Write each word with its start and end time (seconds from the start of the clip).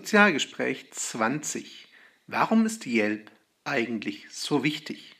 Sozialgespräch 0.00 0.90
20. 0.92 1.86
Warum 2.26 2.64
ist 2.64 2.86
Yelp 2.86 3.30
eigentlich 3.64 4.24
so 4.30 4.64
wichtig? 4.64 5.14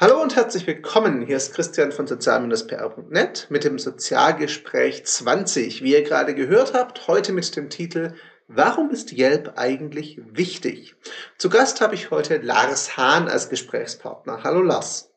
Hallo 0.00 0.22
und 0.22 0.34
herzlich 0.34 0.66
willkommen. 0.66 1.26
Hier 1.26 1.36
ist 1.36 1.52
Christian 1.52 1.92
von 1.92 2.06
sozial-pr.net 2.06 3.48
mit 3.50 3.64
dem 3.64 3.78
Sozialgespräch 3.78 5.04
20. 5.04 5.82
Wie 5.82 5.92
ihr 5.92 6.02
gerade 6.02 6.34
gehört 6.34 6.72
habt, 6.72 7.06
heute 7.06 7.34
mit 7.34 7.54
dem 7.54 7.68
Titel 7.68 8.14
Warum 8.46 8.90
ist 8.90 9.12
Yelp 9.12 9.54
eigentlich 9.56 10.20
wichtig? 10.22 10.94
Zu 11.38 11.48
Gast 11.48 11.80
habe 11.80 11.94
ich 11.94 12.10
heute 12.10 12.36
Lars 12.36 12.98
Hahn 12.98 13.26
als 13.26 13.48
Gesprächspartner. 13.48 14.42
Hallo 14.44 14.60
Lars. 14.60 15.10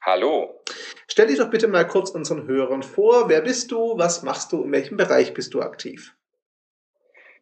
Hallo. 0.00 0.62
Stell 1.08 1.26
dich 1.26 1.38
doch 1.38 1.50
bitte 1.50 1.66
mal 1.66 1.86
kurz 1.88 2.10
unseren 2.10 2.46
Hörern 2.46 2.84
vor. 2.84 3.28
Wer 3.28 3.40
bist 3.40 3.72
du? 3.72 3.98
Was 3.98 4.22
machst 4.22 4.52
du? 4.52 4.62
In 4.62 4.70
welchem 4.70 4.96
Bereich 4.96 5.34
bist 5.34 5.54
du 5.54 5.60
aktiv? 5.60 6.14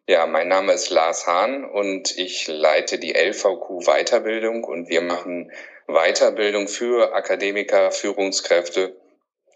Ja, 0.07 0.25
mein 0.25 0.47
Name 0.47 0.73
ist 0.73 0.89
Lars 0.89 1.27
Hahn 1.27 1.65
und 1.65 2.17
ich 2.17 2.47
leite 2.47 2.97
die 2.97 3.13
LVQ 3.13 3.85
Weiterbildung 3.85 4.63
und 4.63 4.89
wir 4.89 5.01
machen 5.01 5.51
Weiterbildung 5.85 6.67
für 6.67 7.13
Akademiker, 7.13 7.91
Führungskräfte 7.91 8.98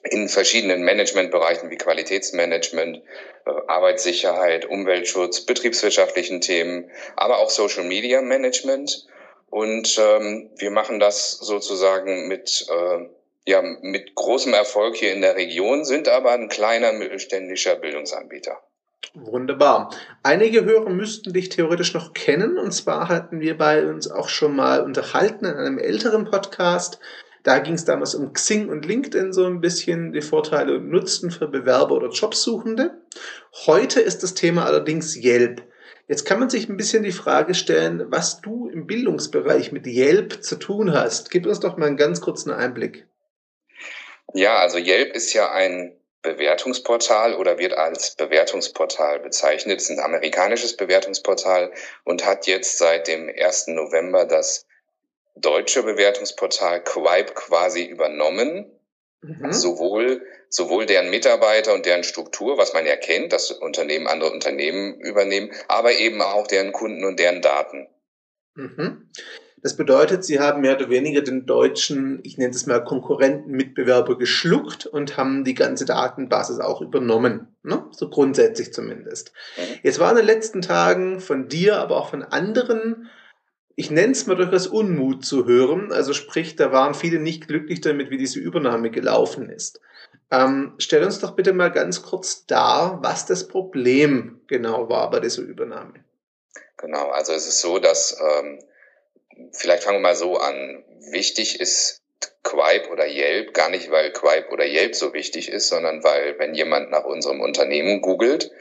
in 0.09 0.27
verschiedenen 0.27 0.83
Managementbereichen 0.83 1.69
wie 1.69 1.77
Qualitätsmanagement, 1.77 2.97
äh, 3.45 3.51
Arbeitssicherheit, 3.67 4.65
Umweltschutz, 4.65 5.41
betriebswirtschaftlichen 5.41 6.41
Themen, 6.41 6.89
aber 7.15 7.37
auch 7.39 7.49
Social 7.49 7.85
Media 7.85 8.21
Management. 8.21 9.07
Und 9.49 9.97
ähm, 9.99 10.49
wir 10.57 10.71
machen 10.71 10.99
das 10.99 11.31
sozusagen 11.31 12.27
mit, 12.27 12.65
äh, 12.69 13.07
ja, 13.45 13.61
mit 13.61 14.15
großem 14.15 14.53
Erfolg 14.53 14.95
hier 14.95 15.13
in 15.13 15.21
der 15.21 15.35
Region, 15.35 15.85
sind 15.85 16.09
aber 16.09 16.31
ein 16.31 16.49
kleiner 16.49 16.91
mittelständischer 16.91 17.75
Bildungsanbieter. 17.75 18.59
Wunderbar. 19.13 19.91
Einige 20.23 20.65
Hörer 20.65 20.89
müssten 20.89 21.33
dich 21.33 21.49
theoretisch 21.49 21.93
noch 21.93 22.13
kennen. 22.13 22.57
Und 22.57 22.71
zwar 22.71 23.09
hatten 23.09 23.41
wir 23.41 23.55
bei 23.57 23.85
uns 23.85 24.09
auch 24.09 24.27
schon 24.27 24.55
mal 24.55 24.81
unterhalten 24.81 25.45
in 25.45 25.53
einem 25.53 25.77
älteren 25.77 26.25
Podcast 26.25 26.99
da 27.43 27.59
ging 27.59 27.73
es 27.73 27.85
damals 27.85 28.15
um 28.15 28.31
Xing 28.33 28.69
und 28.69 28.85
LinkedIn 28.85 29.33
so 29.33 29.45
ein 29.45 29.59
bisschen, 29.59 30.13
die 30.13 30.21
Vorteile 30.21 30.75
und 30.75 30.89
Nutzen 30.89 31.29
für 31.29 31.47
Bewerber 31.47 31.95
oder 31.95 32.09
Jobsuchende. 32.09 33.01
Heute 33.65 33.99
ist 33.99 34.23
das 34.23 34.33
Thema 34.33 34.65
allerdings 34.65 35.15
Yelp. 35.17 35.61
Jetzt 36.07 36.25
kann 36.25 36.39
man 36.39 36.49
sich 36.49 36.67
ein 36.67 36.77
bisschen 36.77 37.03
die 37.03 37.11
Frage 37.11 37.53
stellen, 37.53 38.05
was 38.09 38.41
du 38.41 38.69
im 38.69 38.87
Bildungsbereich 38.87 39.71
mit 39.71 39.85
Yelp 39.85 40.43
zu 40.43 40.57
tun 40.57 40.93
hast. 40.93 41.31
Gib 41.31 41.45
uns 41.45 41.59
doch 41.59 41.77
mal 41.77 41.87
einen 41.87 41.97
ganz 41.97 42.21
kurzen 42.21 42.51
Einblick. 42.51 43.07
Ja, 44.33 44.57
also 44.57 44.77
Yelp 44.77 45.13
ist 45.13 45.33
ja 45.33 45.51
ein 45.51 45.97
Bewertungsportal 46.21 47.35
oder 47.35 47.57
wird 47.57 47.73
als 47.73 48.15
Bewertungsportal 48.15 49.19
bezeichnet. 49.19 49.81
Es 49.81 49.89
ist 49.89 49.97
ein 49.97 50.03
amerikanisches 50.03 50.77
Bewertungsportal 50.77 51.73
und 52.05 52.25
hat 52.25 52.47
jetzt 52.47 52.77
seit 52.77 53.07
dem 53.07 53.29
1. 53.29 53.67
November 53.67 54.25
das 54.25 54.65
deutsche 55.35 55.83
Bewertungsportal 55.83 56.83
Quipe 56.83 57.33
quasi 57.33 57.85
übernommen. 57.85 58.71
Mhm. 59.21 59.53
Sowohl, 59.53 60.21
sowohl 60.49 60.85
deren 60.85 61.09
Mitarbeiter 61.09 61.73
und 61.73 61.85
deren 61.85 62.03
Struktur, 62.03 62.57
was 62.57 62.73
man 62.73 62.85
ja 62.85 62.97
kennt, 62.97 63.31
dass 63.31 63.51
Unternehmen 63.51 64.07
andere 64.07 64.31
Unternehmen 64.31 64.99
übernehmen, 64.99 65.51
aber 65.67 65.93
eben 65.93 66.21
auch 66.21 66.45
deren 66.47 66.73
Kunden 66.73 67.05
und 67.05 67.19
deren 67.19 67.41
Daten. 67.41 67.87
Mhm. 68.55 69.09
Das 69.63 69.77
bedeutet, 69.77 70.25
sie 70.25 70.41
haben 70.41 70.59
mehr 70.59 70.75
oder 70.75 70.89
weniger 70.89 71.21
den 71.21 71.45
deutschen, 71.45 72.19
ich 72.23 72.37
nenne 72.37 72.53
es 72.53 72.65
mal 72.65 72.83
Konkurrenten, 72.83 73.51
Mitbewerber 73.51 74.17
geschluckt 74.17 74.85
und 74.85 75.15
haben 75.15 75.45
die 75.45 75.53
ganze 75.53 75.85
Datenbasis 75.85 76.59
auch 76.59 76.81
übernommen. 76.81 77.55
Ne? 77.63 77.85
So 77.91 78.09
grundsätzlich 78.09 78.73
zumindest. 78.73 79.31
Mhm. 79.55 79.79
Jetzt 79.83 79.99
war 79.99 80.11
in 80.11 80.17
den 80.17 80.25
letzten 80.25 80.61
Tagen 80.61 81.21
von 81.21 81.47
dir, 81.47 81.77
aber 81.77 81.95
auch 81.95 82.09
von 82.09 82.23
anderen 82.23 83.09
ich 83.75 83.89
nenne 83.91 84.11
es 84.11 84.25
mal 84.27 84.35
durchaus 84.35 84.67
Unmut 84.67 85.25
zu 85.25 85.45
hören. 85.45 85.91
Also 85.91 86.13
sprich, 86.13 86.55
da 86.55 86.71
waren 86.71 86.93
viele 86.93 87.19
nicht 87.19 87.47
glücklich 87.47 87.81
damit, 87.81 88.09
wie 88.09 88.17
diese 88.17 88.39
Übernahme 88.39 88.91
gelaufen 88.91 89.49
ist. 89.49 89.79
Ähm, 90.31 90.73
stell 90.77 91.03
uns 91.03 91.19
doch 91.19 91.35
bitte 91.35 91.53
mal 91.53 91.71
ganz 91.71 92.01
kurz 92.03 92.45
dar, 92.45 92.99
was 93.01 93.25
das 93.25 93.47
Problem 93.47 94.41
genau 94.47 94.89
war 94.89 95.09
bei 95.09 95.19
dieser 95.19 95.43
Übernahme. 95.43 95.93
Genau, 96.77 97.09
also 97.09 97.33
es 97.33 97.47
ist 97.47 97.61
so, 97.61 97.79
dass 97.79 98.17
ähm, 98.19 98.59
vielleicht 99.51 99.83
fangen 99.83 99.99
wir 99.99 100.09
mal 100.09 100.15
so 100.15 100.37
an. 100.37 100.83
Wichtig 101.11 101.59
ist 101.59 102.01
Quipe 102.43 102.89
oder 102.89 103.07
Yelp, 103.07 103.53
gar 103.53 103.69
nicht, 103.69 103.89
weil 103.89 104.11
Quipe 104.11 104.49
oder 104.51 104.65
Yelp 104.65 104.95
so 104.95 105.13
wichtig 105.13 105.49
ist, 105.49 105.69
sondern 105.69 106.03
weil, 106.03 106.37
wenn 106.39 106.53
jemand 106.53 106.91
nach 106.91 107.05
unserem 107.05 107.41
Unternehmen 107.41 108.01
googelt, 108.01 108.51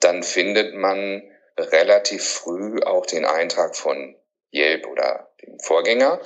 dann 0.00 0.22
findet 0.22 0.74
man 0.74 1.22
relativ 1.58 2.24
früh 2.24 2.80
auch 2.80 3.06
den 3.06 3.24
Eintrag 3.24 3.76
von 3.76 4.16
Yelp 4.52 4.86
oder 4.86 5.32
dem 5.42 5.58
Vorgänger. 5.58 6.20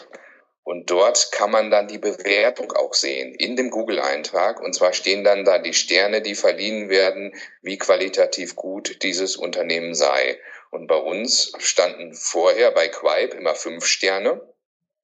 Und 0.63 0.91
dort 0.91 1.31
kann 1.31 1.53
man 1.53 1.71
dann 1.71 1.87
die 1.87 1.99
Bewertung 1.99 2.73
auch 2.73 2.93
sehen 2.93 3.35
in 3.37 3.55
dem 3.55 3.71
Google-Eintrag. 3.71 4.61
Und 4.61 4.75
zwar 4.75 4.93
stehen 4.93 5.23
dann 5.23 5.45
da 5.45 5.59
die 5.59 5.75
Sterne, 5.75 6.23
die 6.23 6.35
verliehen 6.35 6.89
werden, 6.89 7.35
wie 7.63 7.79
qualitativ 7.79 8.57
gut 8.57 9.03
dieses 9.05 9.37
Unternehmen 9.37 9.95
sei. 9.95 10.41
Und 10.73 10.89
bei 10.89 10.97
uns 10.97 11.53
standen 11.59 12.15
vorher 12.15 12.73
bei 12.73 12.89
Quipe 12.89 13.37
immer 13.37 13.55
fünf 13.55 13.87
Sterne. 13.87 14.41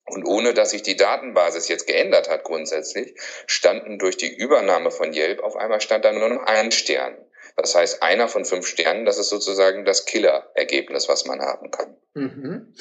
Und 0.05 0.25
ohne 0.25 0.53
dass 0.53 0.71
sich 0.71 0.83
die 0.83 0.97
Datenbasis 0.97 1.69
jetzt 1.69 1.87
geändert 1.87 2.29
hat 2.29 2.43
grundsätzlich, 2.43 3.15
standen 3.47 4.01
durch 4.01 4.17
die 4.17 4.35
Übernahme 4.35 4.91
von 4.91 5.15
Yelp 5.15 5.45
auf 5.45 5.55
einmal 5.55 5.81
stand 5.81 6.05
da 6.05 6.13
nur 6.13 6.29
noch 6.29 6.43
ein 6.43 6.73
Stern. 6.73 7.17
Das 7.57 7.75
heißt, 7.75 8.03
einer 8.03 8.29
von 8.29 8.45
fünf 8.45 8.67
Sternen, 8.67 9.05
das 9.05 9.19
ist 9.19 9.29
sozusagen 9.29 9.85
das 9.85 10.05
Killer-Ergebnis, 10.07 11.09
was 11.09 11.27
man 11.27 11.41
haben 11.41 11.71
kann. 11.71 11.97
Mhm. 12.15 12.75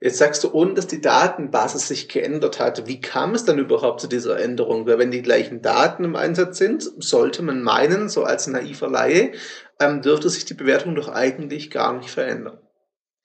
Jetzt 0.00 0.18
sagst 0.18 0.44
du, 0.44 0.52
ohne 0.52 0.74
dass 0.74 0.86
die 0.86 1.00
Datenbasis 1.00 1.88
sich 1.88 2.08
geändert 2.08 2.60
hat, 2.60 2.86
wie 2.86 3.00
kam 3.00 3.34
es 3.34 3.44
dann 3.44 3.58
überhaupt 3.58 4.00
zu 4.00 4.06
dieser 4.06 4.38
Änderung? 4.38 4.86
Weil 4.86 4.98
wenn 4.98 5.10
die 5.10 5.22
gleichen 5.22 5.62
Daten 5.62 6.04
im 6.04 6.16
Einsatz 6.16 6.58
sind, 6.58 6.90
sollte 6.98 7.42
man 7.42 7.62
meinen, 7.62 8.08
so 8.08 8.24
als 8.24 8.46
naiver 8.46 8.88
Laie, 8.88 9.32
ähm, 9.80 10.02
dürfte 10.02 10.28
sich 10.28 10.44
die 10.44 10.54
Bewertung 10.54 10.94
doch 10.94 11.08
eigentlich 11.08 11.70
gar 11.70 11.94
nicht 11.94 12.10
verändern. 12.10 12.58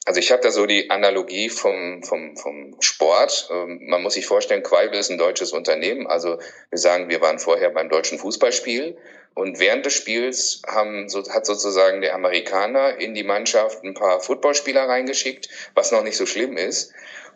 Also 0.05 0.19
ich 0.19 0.31
habe 0.31 0.41
da 0.41 0.51
so 0.51 0.65
die 0.65 0.89
Analogie 0.89 1.49
vom, 1.49 2.01
vom, 2.03 2.35
vom 2.35 2.75
Sport. 2.79 3.49
Ähm, 3.51 3.81
man 3.83 4.01
muss 4.01 4.15
sich 4.15 4.25
vorstellen, 4.25 4.63
Quaibel 4.63 4.99
ist 4.99 5.11
ein 5.11 5.19
deutsches 5.19 5.51
Unternehmen. 5.51 6.07
Also 6.07 6.39
wir 6.69 6.79
sagen, 6.79 7.09
wir 7.09 7.21
waren 7.21 7.37
vorher 7.37 7.69
beim 7.69 7.89
deutschen 7.89 8.17
Fußballspiel 8.17 8.97
und 9.33 9.59
während 9.59 9.85
des 9.85 9.93
Spiels 9.93 10.61
haben, 10.67 11.07
so, 11.07 11.23
hat 11.29 11.45
sozusagen 11.45 12.01
der 12.01 12.15
Amerikaner 12.15 12.99
in 12.99 13.13
die 13.13 13.23
Mannschaft 13.23 13.83
ein 13.83 13.93
paar 13.93 14.19
Footballspieler 14.19 14.89
reingeschickt, 14.89 15.49
was 15.75 15.91
noch 15.91 16.03
nicht 16.03 16.17
so 16.17 16.25
schlimm 16.25 16.57
ist. 16.57 16.93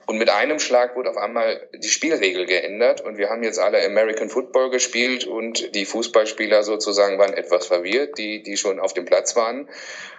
Und 0.08 0.18
mit 0.18 0.30
einem 0.30 0.60
Schlag 0.60 0.96
wurde 0.96 1.10
auf 1.10 1.18
einmal 1.18 1.68
die 1.74 1.88
Spielregel 1.88 2.46
geändert 2.46 3.02
und 3.02 3.18
wir 3.18 3.30
haben 3.30 3.44
jetzt 3.44 3.60
alle 3.60 3.84
American 3.84 4.30
Football 4.30 4.70
gespielt 4.70 5.26
und 5.26 5.74
die 5.74 5.86
Fußballspieler 5.86 6.64
sozusagen 6.64 7.18
waren 7.18 7.34
etwas 7.34 7.66
verwirrt, 7.66 8.18
die, 8.18 8.44
die 8.44 8.56
schon 8.56 8.80
auf 8.80 8.94
dem 8.94 9.06
Platz 9.06 9.36
waren, 9.36 9.68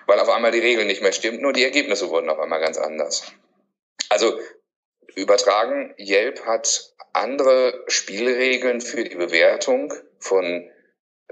weil 0.06 0.18
auf 0.18 0.28
einmal 0.28 0.50
die 0.50 0.58
Regeln 0.58 0.88
nicht 0.88 1.02
mehr 1.02 1.12
stimmten 1.12 1.46
und 1.46 1.56
die 1.56 1.64
Ergebnisse 1.64 2.10
wurden 2.10 2.28
auf 2.28 2.40
einmal 2.40 2.60
ganz 2.60 2.78
anders. 2.78 3.32
Also 4.08 4.38
übertragen, 5.14 5.94
Yelp 5.98 6.44
hat 6.46 6.94
andere 7.12 7.84
Spielregeln 7.86 8.80
für 8.80 9.04
die 9.04 9.14
Bewertung 9.16 9.94
von, 10.18 10.68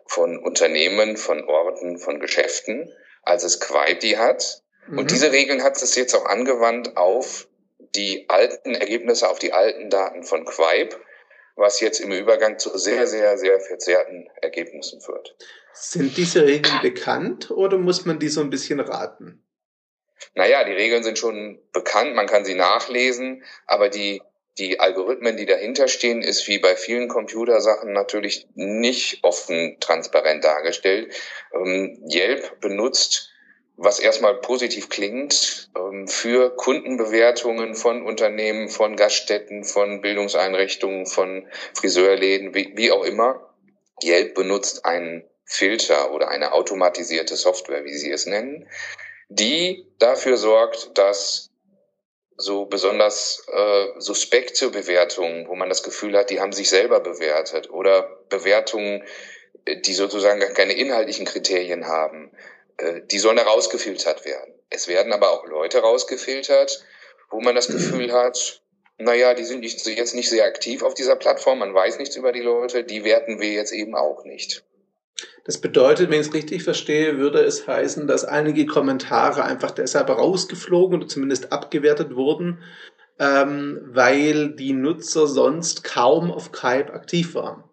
von 0.06 0.38
Unternehmen, 0.38 1.16
von 1.16 1.44
Orten, 1.44 1.98
von 1.98 2.20
Geschäften, 2.20 2.92
als 3.22 3.42
es 3.42 3.60
Quaiti 3.60 4.12
hat. 4.12 4.62
Mhm. 4.86 4.98
Und 4.98 5.10
diese 5.10 5.32
Regeln 5.32 5.62
hat 5.62 5.80
es 5.82 5.94
jetzt 5.96 6.14
auch 6.14 6.26
angewandt 6.26 6.96
auf 6.96 7.48
die 7.96 8.28
alten 8.28 8.74
Ergebnisse 8.74 9.28
auf 9.28 9.38
die 9.38 9.52
alten 9.52 9.90
Daten 9.90 10.24
von 10.24 10.44
Quipe, 10.44 10.96
was 11.56 11.80
jetzt 11.80 12.00
im 12.00 12.10
Übergang 12.10 12.58
zu 12.58 12.76
sehr, 12.76 13.06
sehr, 13.06 13.38
sehr 13.38 13.60
verzerrten 13.60 14.28
Ergebnissen 14.42 15.00
führt. 15.00 15.36
Sind 15.72 16.16
diese 16.16 16.44
Regeln 16.46 16.80
bekannt 16.82 17.50
oder 17.50 17.78
muss 17.78 18.04
man 18.04 18.18
die 18.18 18.28
so 18.28 18.40
ein 18.40 18.50
bisschen 18.50 18.80
raten? 18.80 19.44
Naja, 20.34 20.64
die 20.64 20.72
Regeln 20.72 21.02
sind 21.02 21.18
schon 21.18 21.60
bekannt, 21.72 22.14
man 22.14 22.26
kann 22.26 22.44
sie 22.44 22.54
nachlesen, 22.54 23.44
aber 23.66 23.88
die, 23.88 24.22
die 24.58 24.80
Algorithmen, 24.80 25.36
die 25.36 25.46
dahinter 25.46 25.88
stehen, 25.88 26.22
ist 26.22 26.48
wie 26.48 26.58
bei 26.58 26.76
vielen 26.76 27.08
Computersachen 27.08 27.92
natürlich 27.92 28.46
nicht 28.54 29.22
offen 29.22 29.76
transparent 29.80 30.44
dargestellt. 30.44 31.14
Ähm, 31.52 32.02
Yelp 32.10 32.60
benutzt 32.60 33.33
was 33.76 33.98
erstmal 33.98 34.36
positiv 34.36 34.88
klingt, 34.88 35.70
ähm, 35.76 36.06
für 36.06 36.54
Kundenbewertungen 36.56 37.74
von 37.74 38.04
Unternehmen, 38.04 38.68
von 38.68 38.96
Gaststätten, 38.96 39.64
von 39.64 40.00
Bildungseinrichtungen, 40.00 41.06
von 41.06 41.48
Friseurläden, 41.74 42.54
wie, 42.54 42.92
auch 42.92 43.04
immer. 43.04 43.54
Yelp 44.02 44.34
benutzt 44.34 44.84
einen 44.84 45.24
Filter 45.44 46.12
oder 46.12 46.28
eine 46.28 46.52
automatisierte 46.52 47.36
Software, 47.36 47.84
wie 47.84 47.94
sie 47.94 48.10
es 48.10 48.26
nennen, 48.26 48.68
die 49.28 49.86
dafür 49.98 50.36
sorgt, 50.36 50.96
dass 50.96 51.50
so 52.36 52.66
besonders 52.66 53.46
äh, 53.52 53.86
suspekte 53.98 54.70
Bewertungen, 54.70 55.46
wo 55.48 55.54
man 55.54 55.68
das 55.68 55.82
Gefühl 55.82 56.16
hat, 56.16 56.30
die 56.30 56.40
haben 56.40 56.52
sich 56.52 56.68
selber 56.68 57.00
bewertet 57.00 57.70
oder 57.70 58.18
Bewertungen, 58.28 59.04
die 59.66 59.94
sozusagen 59.94 60.40
gar 60.40 60.50
keine 60.50 60.72
inhaltlichen 60.72 61.26
Kriterien 61.26 61.86
haben, 61.86 62.32
äh, 62.32 62.53
die 63.10 63.18
sollen 63.18 63.36
da 63.36 63.42
rausgefiltert 63.42 64.24
werden. 64.24 64.54
Es 64.70 64.88
werden 64.88 65.12
aber 65.12 65.30
auch 65.30 65.46
Leute 65.46 65.78
rausgefiltert, 65.78 66.84
wo 67.30 67.40
man 67.40 67.54
das 67.54 67.68
Gefühl 67.68 68.12
hat, 68.12 68.62
naja, 68.98 69.34
die 69.34 69.44
sind 69.44 69.60
nicht, 69.60 69.84
jetzt 69.86 70.14
nicht 70.14 70.28
sehr 70.28 70.44
aktiv 70.44 70.82
auf 70.82 70.94
dieser 70.94 71.16
Plattform, 71.16 71.58
man 71.58 71.74
weiß 71.74 71.98
nichts 71.98 72.16
über 72.16 72.32
die 72.32 72.40
Leute, 72.40 72.84
die 72.84 73.04
werten 73.04 73.40
wir 73.40 73.52
jetzt 73.52 73.72
eben 73.72 73.94
auch 73.94 74.24
nicht. 74.24 74.64
Das 75.44 75.60
bedeutet, 75.60 76.10
wenn 76.10 76.20
ich 76.20 76.28
es 76.28 76.34
richtig 76.34 76.64
verstehe, 76.64 77.18
würde 77.18 77.40
es 77.40 77.66
heißen, 77.66 78.06
dass 78.06 78.24
einige 78.24 78.66
Kommentare 78.66 79.44
einfach 79.44 79.70
deshalb 79.70 80.08
rausgeflogen 80.08 81.00
oder 81.00 81.08
zumindest 81.08 81.52
abgewertet 81.52 82.16
wurden, 82.16 82.62
ähm, 83.18 83.80
weil 83.84 84.54
die 84.56 84.72
Nutzer 84.72 85.26
sonst 85.26 85.84
kaum 85.84 86.32
auf 86.32 86.50
Kype 86.50 86.92
aktiv 86.92 87.34
waren. 87.34 87.64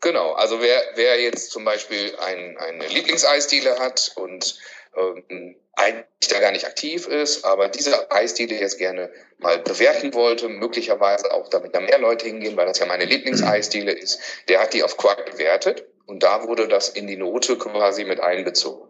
Genau, 0.00 0.32
also 0.32 0.60
wer, 0.60 0.82
wer 0.94 1.20
jetzt 1.20 1.50
zum 1.50 1.64
Beispiel 1.64 2.14
ein, 2.16 2.56
eine 2.58 2.86
Lieblingseisdiele 2.86 3.78
hat 3.78 4.12
und 4.16 4.58
ähm, 4.96 5.56
eigentlich 5.74 6.28
da 6.30 6.40
gar 6.40 6.52
nicht 6.52 6.66
aktiv 6.66 7.06
ist, 7.06 7.44
aber 7.44 7.68
diese 7.68 8.10
Eisdiele 8.10 8.58
jetzt 8.58 8.78
gerne 8.78 9.10
mal 9.38 9.58
bewerten 9.58 10.14
wollte, 10.14 10.48
möglicherweise 10.48 11.32
auch 11.32 11.48
damit 11.48 11.74
da 11.74 11.80
mehr 11.80 11.98
Leute 11.98 12.26
hingehen, 12.26 12.56
weil 12.56 12.66
das 12.66 12.78
ja 12.78 12.86
meine 12.86 13.04
Lieblingseisdiele 13.04 13.92
ist, 13.92 14.18
der 14.48 14.60
hat 14.60 14.72
die 14.72 14.82
auf 14.82 14.96
Quark 14.96 15.30
bewertet 15.30 15.84
und 16.06 16.22
da 16.22 16.46
wurde 16.46 16.68
das 16.68 16.88
in 16.88 17.06
die 17.06 17.16
Note 17.16 17.58
quasi 17.58 18.04
mit 18.04 18.20
einbezogen. 18.20 18.88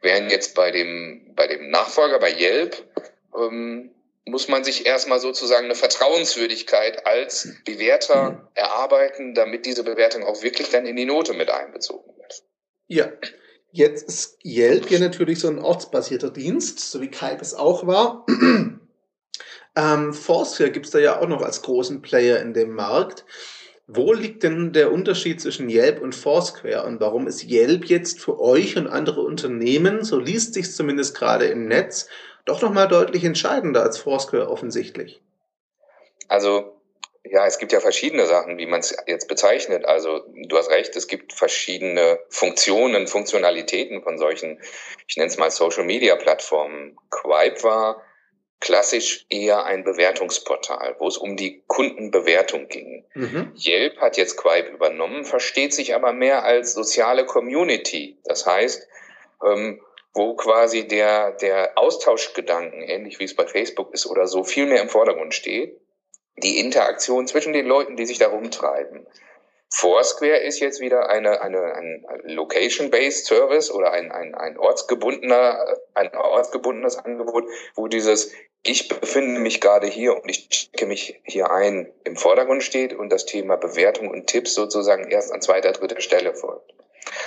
Während 0.00 0.30
jetzt 0.30 0.54
bei 0.54 0.70
dem, 0.70 1.32
bei 1.34 1.48
dem 1.48 1.70
Nachfolger, 1.70 2.20
bei 2.20 2.32
Yelp, 2.32 2.84
ähm, 3.36 3.90
muss 4.26 4.48
man 4.48 4.64
sich 4.64 4.86
erstmal 4.86 5.20
sozusagen 5.20 5.66
eine 5.66 5.74
Vertrauenswürdigkeit 5.74 7.06
als 7.06 7.48
Bewerter 7.64 8.50
erarbeiten, 8.54 9.34
damit 9.34 9.66
diese 9.66 9.84
Bewertung 9.84 10.24
auch 10.24 10.42
wirklich 10.42 10.70
dann 10.70 10.84
in 10.84 10.96
die 10.96 11.04
Note 11.04 11.32
mit 11.32 11.50
einbezogen 11.50 12.16
wird. 12.16 12.42
Ja, 12.88 13.12
Jetzt 13.76 14.08
ist 14.08 14.38
Yelp 14.42 14.90
ja 14.90 14.98
natürlich 14.98 15.38
so 15.38 15.48
ein 15.48 15.58
ortsbasierter 15.58 16.30
Dienst, 16.30 16.80
so 16.80 17.02
wie 17.02 17.10
Kype 17.10 17.42
es 17.42 17.52
auch 17.52 17.86
war. 17.86 18.24
ähm, 19.76 20.14
Foursquare 20.14 20.70
gibt 20.70 20.86
es 20.86 20.92
da 20.92 20.98
ja 20.98 21.20
auch 21.20 21.28
noch 21.28 21.42
als 21.42 21.60
großen 21.60 22.00
Player 22.00 22.40
in 22.40 22.54
dem 22.54 22.70
Markt. 22.70 23.26
Wo 23.86 24.14
liegt 24.14 24.44
denn 24.44 24.72
der 24.72 24.92
Unterschied 24.92 25.42
zwischen 25.42 25.68
Yelp 25.68 26.00
und 26.00 26.14
Foursquare 26.14 26.86
und 26.86 27.00
warum 27.00 27.26
ist 27.26 27.44
Yelp 27.44 27.84
jetzt 27.84 28.18
für 28.18 28.40
euch 28.40 28.78
und 28.78 28.86
andere 28.86 29.20
Unternehmen, 29.20 30.04
so 30.04 30.18
liest 30.18 30.54
sich 30.54 30.72
zumindest 30.72 31.14
gerade 31.14 31.44
im 31.44 31.68
Netz, 31.68 32.08
doch 32.46 32.62
nochmal 32.62 32.88
deutlich 32.88 33.24
entscheidender 33.24 33.82
als 33.82 33.98
Foursquare 33.98 34.48
offensichtlich? 34.48 35.20
Also 36.28 36.76
ja, 37.28 37.46
es 37.46 37.58
gibt 37.58 37.72
ja 37.72 37.80
verschiedene 37.80 38.26
Sachen, 38.26 38.56
wie 38.58 38.66
man 38.66 38.80
es 38.80 38.96
jetzt 39.06 39.28
bezeichnet. 39.28 39.84
Also 39.84 40.24
du 40.48 40.56
hast 40.56 40.70
recht, 40.70 40.94
es 40.96 41.08
gibt 41.08 41.32
verschiedene 41.32 42.20
Funktionen, 42.28 43.08
Funktionalitäten 43.08 44.02
von 44.02 44.16
solchen, 44.16 44.60
ich 45.08 45.16
nenne 45.16 45.28
es 45.28 45.36
mal 45.36 45.50
Social-Media-Plattformen. 45.50 46.96
Quipe 47.10 47.62
war 47.64 48.02
klassisch 48.60 49.26
eher 49.28 49.64
ein 49.64 49.84
Bewertungsportal, 49.84 50.96
wo 50.98 51.08
es 51.08 51.18
um 51.18 51.36
die 51.36 51.62
Kundenbewertung 51.66 52.68
ging. 52.68 53.04
Mhm. 53.14 53.52
Yelp 53.56 53.98
hat 53.98 54.16
jetzt 54.16 54.36
Quipe 54.36 54.70
übernommen, 54.70 55.24
versteht 55.24 55.74
sich 55.74 55.94
aber 55.94 56.12
mehr 56.12 56.44
als 56.44 56.74
soziale 56.74 57.26
Community. 57.26 58.18
Das 58.24 58.46
heißt, 58.46 58.86
ähm, 59.44 59.80
wo 60.16 60.34
quasi 60.34 60.88
der, 60.88 61.32
der 61.32 61.72
Austauschgedanken, 61.76 62.82
ähnlich 62.82 63.18
wie 63.18 63.24
es 63.24 63.36
bei 63.36 63.46
Facebook 63.46 63.92
ist 63.92 64.06
oder 64.06 64.26
so, 64.26 64.44
viel 64.44 64.66
mehr 64.66 64.82
im 64.82 64.88
Vordergrund 64.88 65.34
steht 65.34 65.80
die 66.42 66.60
Interaktion 66.60 67.26
zwischen 67.26 67.52
den 67.52 67.66
Leuten, 67.66 67.96
die 67.96 68.06
sich 68.06 68.18
da 68.18 68.28
rumtreiben. 68.28 69.06
Foursquare 69.70 70.38
ist 70.38 70.60
jetzt 70.60 70.80
wieder 70.80 71.10
eine, 71.10 71.40
eine, 71.40 71.74
ein 71.74 72.04
Location-Based 72.24 73.26
Service 73.26 73.70
oder 73.70 73.92
ein, 73.92 74.12
ein, 74.12 74.34
ein 74.34 74.58
ortsgebundener, 74.58 75.76
ein 75.94 76.14
ortsgebundenes 76.14 76.98
Angebot, 76.98 77.44
wo 77.74 77.88
dieses 77.88 78.32
ich 78.62 78.88
befinde 78.88 79.40
mich 79.40 79.60
gerade 79.60 79.86
hier 79.86 80.14
und 80.14 80.28
ich 80.28 80.48
checke 80.48 80.86
mich 80.86 81.20
hier 81.24 81.50
ein 81.50 81.92
im 82.04 82.16
Vordergrund 82.16 82.62
steht 82.62 82.94
und 82.94 83.10
das 83.10 83.26
Thema 83.26 83.56
Bewertung 83.56 84.08
und 84.08 84.26
Tipps 84.26 84.54
sozusagen 84.54 85.10
erst 85.10 85.32
an 85.32 85.40
zweiter, 85.40 85.72
dritter 85.72 86.00
Stelle 86.00 86.34
folgt. 86.34 86.72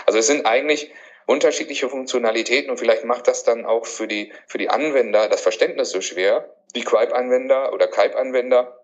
Also 0.06 0.20
es 0.20 0.28
sind 0.28 0.46
eigentlich 0.46 0.92
unterschiedliche 1.30 1.88
Funktionalitäten 1.90 2.72
und 2.72 2.78
vielleicht 2.78 3.06
macht 3.06 3.28
das 3.28 3.44
dann 3.44 3.64
auch 3.64 3.86
für 3.86 4.08
die, 4.08 4.34
für 4.48 4.58
die 4.58 4.72
Anwender 4.72 5.30
das 5.30 5.42
Verständnis 5.42 5.92
so 5.92 6.02
schwer, 6.02 6.56
wie 6.74 6.82
Quipe-Anwender 6.82 7.72
oder 7.72 7.86
Kype-Anwender 7.86 8.80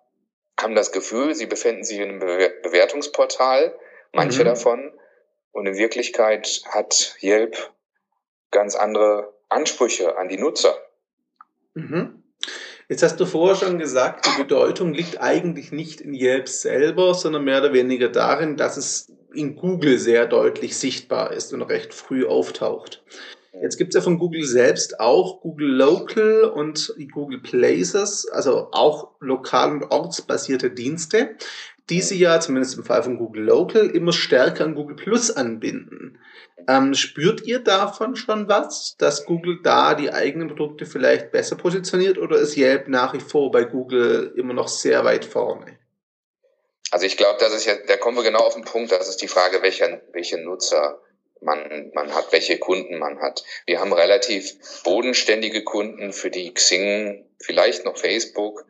haben 0.62 0.76
das 0.76 0.92
Gefühl, 0.92 1.34
sie 1.34 1.48
befinden 1.48 1.84
sich 1.84 1.98
in 1.98 2.10
einem 2.10 2.20
Bewertungsportal, 2.20 3.74
manche 4.14 4.42
mhm. 4.42 4.46
davon. 4.46 4.94
Und 5.54 5.66
in 5.66 5.76
Wirklichkeit 5.76 6.62
hat 6.70 7.16
Yelp 7.20 7.72
ganz 8.52 8.76
andere 8.76 9.34
Ansprüche 9.50 10.16
an 10.16 10.30
die 10.30 10.38
Nutzer. 10.38 10.78
Mhm. 11.74 12.22
Jetzt 12.88 13.02
hast 13.02 13.20
du 13.20 13.26
vorher 13.26 13.56
schon 13.56 13.80
gesagt, 13.80 14.28
die 14.28 14.44
Bedeutung 14.44 14.94
liegt 14.94 15.20
eigentlich 15.20 15.72
nicht 15.72 16.00
in 16.00 16.14
Yelp 16.14 16.48
selber, 16.48 17.16
sondern 17.16 17.44
mehr 17.44 17.58
oder 17.58 17.74
weniger 17.74 18.10
darin, 18.10 18.56
dass 18.56 18.78
es 18.78 19.12
in 19.36 19.56
Google 19.56 19.98
sehr 19.98 20.26
deutlich 20.26 20.78
sichtbar 20.78 21.32
ist 21.32 21.54
und 21.54 21.62
recht 21.62 21.94
früh 21.94 22.26
auftaucht. 22.26 23.04
Jetzt 23.62 23.78
gibt 23.78 23.90
es 23.90 23.96
ja 23.96 24.02
von 24.02 24.20
Google 24.20 24.44
selbst 24.44 25.00
auch 25.00 25.42
Google 25.42 25.70
Local 25.70 26.44
und 26.44 26.94
Google 27.14 27.40
Places, 27.40 28.28
also 28.32 28.70
auch 28.72 29.12
lokal- 29.22 29.72
und 29.72 29.92
ortsbasierte 29.92 30.72
Dienste, 30.72 31.36
die 31.90 32.02
sie 32.02 32.18
ja, 32.18 32.40
zumindest 32.40 32.78
im 32.78 32.84
Fall 32.84 33.04
von 33.04 33.18
Google 33.18 33.44
Local, 33.44 33.86
immer 33.86 34.12
stärker 34.12 34.66
an 34.66 34.76
Google 34.76 34.96
Plus 34.96 35.32
anbinden. 35.32 36.18
Ähm, 36.68 36.96
spürt 36.96 37.46
ihr 37.46 37.60
davon 37.60 38.16
schon 38.16 38.48
was, 38.48 38.96
dass 38.98 39.26
Google 39.26 39.60
da 39.62 39.94
die 39.94 40.12
eigenen 40.12 40.48
Produkte 40.48 40.86
vielleicht 40.86 41.32
besser 41.32 41.56
positioniert 41.56 42.18
oder 42.18 42.38
ist 42.38 42.58
Yelp 42.58 42.88
nach 42.88 43.14
wie 43.14 43.20
vor 43.20 43.52
bei 43.52 43.66
Google 43.66 44.34
immer 44.36 44.54
noch 44.54 44.68
sehr 44.68 45.06
weit 45.06 45.26
vorne? 45.26 45.78
Also 46.96 47.08
ich 47.08 47.18
glaube, 47.18 47.38
das 47.42 47.54
ist 47.54 47.66
ja, 47.66 47.76
da 47.76 47.98
kommen 47.98 48.16
wir 48.16 48.24
genau 48.24 48.40
auf 48.40 48.54
den 48.54 48.64
Punkt, 48.64 48.90
das 48.90 49.10
ist 49.10 49.22
die 49.22 49.28
Frage, 49.28 49.62
welcher, 49.62 50.00
welche 50.14 50.38
Nutzer 50.38 51.02
man, 51.42 51.92
man 51.94 52.16
hat, 52.16 52.32
welche 52.32 52.58
Kunden 52.58 53.00
man 53.00 53.20
hat. 53.20 53.44
Wir 53.66 53.82
haben 53.82 53.92
relativ 53.92 54.56
bodenständige 54.86 55.66
Kunden, 55.66 56.14
für 56.14 56.32
die 56.32 56.54
Xing, 56.54 57.26
vielleicht 57.38 57.84
noch 57.84 57.98
Facebook, 57.98 58.66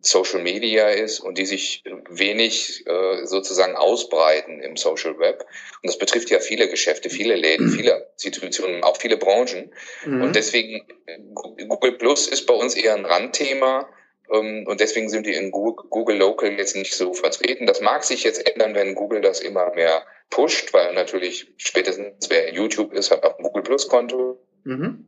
Social 0.00 0.42
Media 0.42 0.88
ist 0.88 1.20
und 1.20 1.38
die 1.38 1.46
sich 1.46 1.84
wenig 2.08 2.84
äh, 2.88 3.24
sozusagen 3.24 3.76
ausbreiten 3.76 4.60
im 4.60 4.76
Social 4.76 5.20
Web. 5.20 5.46
Und 5.80 5.86
das 5.86 5.96
betrifft 5.96 6.28
ja 6.30 6.40
viele 6.40 6.68
Geschäfte, 6.68 7.08
viele 7.08 7.36
Läden, 7.36 7.66
mhm. 7.66 7.72
viele 7.72 8.10
Institutionen, 8.14 8.82
auch 8.82 8.96
viele 8.96 9.16
Branchen. 9.16 9.72
Mhm. 10.04 10.22
Und 10.22 10.34
deswegen, 10.34 10.88
Google 11.68 11.92
Plus 11.92 12.26
ist 12.26 12.46
bei 12.46 12.54
uns 12.54 12.74
eher 12.74 12.96
ein 12.96 13.06
Randthema. 13.06 13.88
Ähm, 14.30 14.64
und 14.66 14.80
deswegen 14.80 15.08
sind 15.08 15.26
die 15.26 15.34
in 15.34 15.50
Google 15.50 16.16
Local 16.16 16.52
jetzt 16.52 16.76
nicht 16.76 16.94
so 16.94 17.12
vertreten. 17.12 17.66
Das 17.66 17.80
mag 17.80 18.04
sich 18.04 18.24
jetzt 18.24 18.46
ändern, 18.48 18.74
wenn 18.74 18.94
Google 18.94 19.20
das 19.20 19.40
immer 19.40 19.74
mehr 19.74 20.04
pusht, 20.30 20.72
weil 20.72 20.94
natürlich 20.94 21.52
spätestens 21.56 22.30
wer 22.30 22.52
YouTube 22.52 22.92
ist, 22.92 23.10
hat 23.10 23.24
auch 23.24 23.38
ein 23.38 23.42
Google 23.42 23.62
Plus 23.62 23.88
Konto. 23.88 24.40
Mhm. 24.64 25.06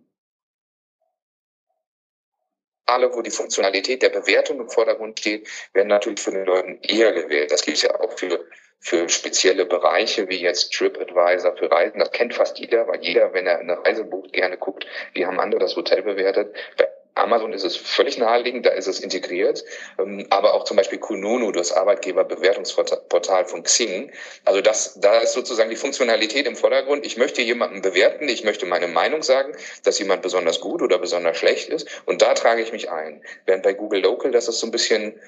Alle, 2.84 3.14
wo 3.14 3.22
die 3.22 3.30
Funktionalität 3.30 4.02
der 4.02 4.10
Bewertung 4.10 4.60
im 4.60 4.68
Vordergrund 4.68 5.18
steht, 5.18 5.48
werden 5.72 5.88
natürlich 5.88 6.20
von 6.20 6.34
den 6.34 6.44
Leuten 6.44 6.78
eher 6.82 7.12
gewählt. 7.12 7.50
Das 7.50 7.62
gilt 7.62 7.80
ja 7.82 7.98
auch 7.98 8.18
für, 8.18 8.44
für 8.80 9.08
spezielle 9.08 9.64
Bereiche 9.64 10.28
wie 10.28 10.40
jetzt 10.40 10.72
TripAdvisor 10.74 11.56
für 11.56 11.70
Reisen. 11.70 12.00
Das 12.00 12.10
kennt 12.10 12.34
fast 12.34 12.58
jeder, 12.58 12.86
weil 12.88 13.00
jeder, 13.02 13.32
wenn 13.32 13.46
er 13.46 13.60
eine 13.60 13.78
Reise 13.78 14.04
bucht, 14.04 14.32
gerne 14.32 14.58
guckt, 14.58 14.84
wie 15.14 15.24
haben 15.24 15.40
andere 15.40 15.60
das 15.60 15.76
Hotel 15.76 16.02
bewertet. 16.02 16.54
Bei 16.76 16.88
Amazon 17.14 17.52
ist 17.52 17.64
es 17.64 17.76
völlig 17.76 18.16
naheliegend, 18.18 18.64
da 18.64 18.70
ist 18.70 18.86
es 18.86 19.00
integriert. 19.00 19.64
Ähm, 19.98 20.26
aber 20.30 20.54
auch 20.54 20.64
zum 20.64 20.76
Beispiel 20.76 20.98
Kununu, 20.98 21.52
das 21.52 21.72
Arbeitgeberbewertungsportal 21.72 23.44
von 23.44 23.62
Xing. 23.62 24.12
Also 24.44 24.60
das, 24.60 24.98
da 25.00 25.18
ist 25.18 25.32
sozusagen 25.32 25.70
die 25.70 25.76
Funktionalität 25.76 26.46
im 26.46 26.56
Vordergrund. 26.56 27.04
Ich 27.04 27.16
möchte 27.16 27.42
jemanden 27.42 27.82
bewerten, 27.82 28.28
ich 28.28 28.44
möchte 28.44 28.66
meine 28.66 28.88
Meinung 28.88 29.22
sagen, 29.22 29.54
dass 29.84 29.98
jemand 29.98 30.22
besonders 30.22 30.60
gut 30.60 30.82
oder 30.82 30.98
besonders 30.98 31.36
schlecht 31.36 31.68
ist. 31.68 31.88
Und 32.06 32.22
da 32.22 32.34
trage 32.34 32.62
ich 32.62 32.72
mich 32.72 32.90
ein. 32.90 33.22
Während 33.46 33.62
bei 33.62 33.74
Google 33.74 34.00
Local, 34.00 34.30
das 34.30 34.48
ist 34.48 34.60
so 34.60 34.66
ein 34.66 34.72
bisschen, 34.72 35.20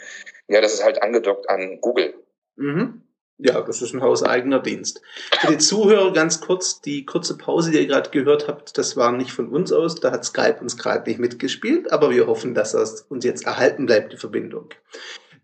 ja, 0.49 0.61
das 0.61 0.73
ist 0.75 0.85
halt 0.85 1.03
angedockt 1.03 1.49
an 1.49 1.81
Google. 1.81 2.15
Mhm. 2.57 3.04
Ja, 3.39 3.61
das 3.63 3.83
ist 3.83 3.93
ein 3.93 4.01
hauseigener 4.01 4.61
Dienst. 4.61 5.03
Für 5.41 5.49
die 5.49 5.59
Zuhörer 5.59 6.13
ganz 6.13 6.41
kurz, 6.41 6.81
die 6.81 7.05
kurze 7.05 7.37
Pause, 7.37 7.73
die 7.73 7.79
ihr 7.79 7.87
gerade 7.87 8.11
gehört 8.11 8.47
habt, 8.47 8.79
das 8.79 8.97
war 8.97 9.11
nicht 9.11 9.33
von 9.33 9.49
uns 9.49 9.73
aus, 9.73 9.97
da 9.97 10.13
hat 10.13 10.25
Skype 10.25 10.61
uns 10.61 10.77
gerade 10.77 11.09
nicht 11.09 11.19
mitgespielt, 11.19 11.93
aber 11.93 12.11
wir 12.11 12.29
hoffen, 12.29 12.55
dass 12.55 12.73
das 12.73 13.03
uns 13.03 13.25
jetzt 13.25 13.45
erhalten 13.45 13.87
bleibt, 13.87 14.13
die 14.13 14.19
Verbindung. 14.19 14.71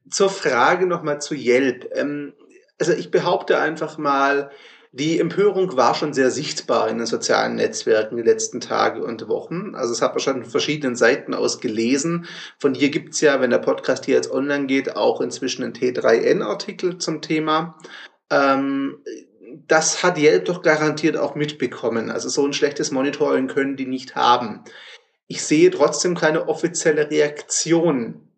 Zur 0.08 0.30
Frage 0.30 0.86
nochmal 0.86 1.20
zu 1.20 1.34
Yelp. 1.34 1.90
Ähm, 1.94 2.32
also 2.78 2.92
ich 2.92 3.10
behaupte 3.10 3.58
einfach 3.58 3.98
mal, 3.98 4.50
Die 4.92 5.20
Empörung 5.20 5.76
war 5.76 5.94
schon 5.94 6.12
sehr 6.12 6.32
sichtbar 6.32 6.88
in 6.88 6.98
den 6.98 7.06
sozialen 7.06 7.54
Netzwerken 7.54 8.16
die 8.16 8.24
letzten 8.24 8.60
Tage 8.60 9.04
und 9.04 9.28
Wochen. 9.28 9.76
Also 9.76 9.92
es 9.92 10.02
hat 10.02 10.14
man 10.14 10.20
schon 10.20 10.42
von 10.42 10.50
verschiedenen 10.50 10.96
Seiten 10.96 11.32
aus 11.32 11.60
gelesen. 11.60 12.26
Von 12.58 12.74
hier 12.74 12.90
gibt's 12.90 13.20
ja, 13.20 13.40
wenn 13.40 13.50
der 13.50 13.58
Podcast 13.58 14.06
hier 14.06 14.16
jetzt 14.16 14.32
online 14.32 14.66
geht, 14.66 14.96
auch 14.96 15.20
inzwischen 15.20 15.62
einen 15.62 15.74
T3N-Artikel 15.74 16.98
zum 16.98 17.22
Thema. 17.22 17.78
Ähm, 18.30 18.98
das 19.68 20.02
hat 20.02 20.18
Yelp 20.18 20.46
doch 20.46 20.60
garantiert 20.60 21.16
auch 21.16 21.36
mitbekommen. 21.36 22.10
Also 22.10 22.28
so 22.28 22.44
ein 22.44 22.52
schlechtes 22.52 22.90
Monitoring 22.90 23.46
können 23.46 23.76
die 23.76 23.86
nicht 23.86 24.16
haben. 24.16 24.64
Ich 25.28 25.42
sehe 25.42 25.70
trotzdem 25.70 26.16
keine 26.16 26.48
offizielle 26.48 27.08
Reaktion. 27.08 28.29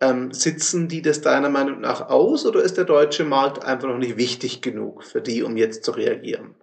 Ähm, 0.00 0.32
sitzen 0.32 0.88
die 0.88 1.00
das 1.00 1.22
deiner 1.22 1.48
Meinung 1.48 1.80
nach 1.80 2.10
aus 2.10 2.44
oder 2.44 2.60
ist 2.62 2.76
der 2.76 2.84
deutsche 2.84 3.24
Markt 3.24 3.64
einfach 3.64 3.88
noch 3.88 3.96
nicht 3.96 4.18
wichtig 4.18 4.60
genug 4.60 5.04
für 5.04 5.22
die, 5.22 5.42
um 5.42 5.56
jetzt 5.56 5.84
zu 5.84 5.92
reagieren? 5.92 6.54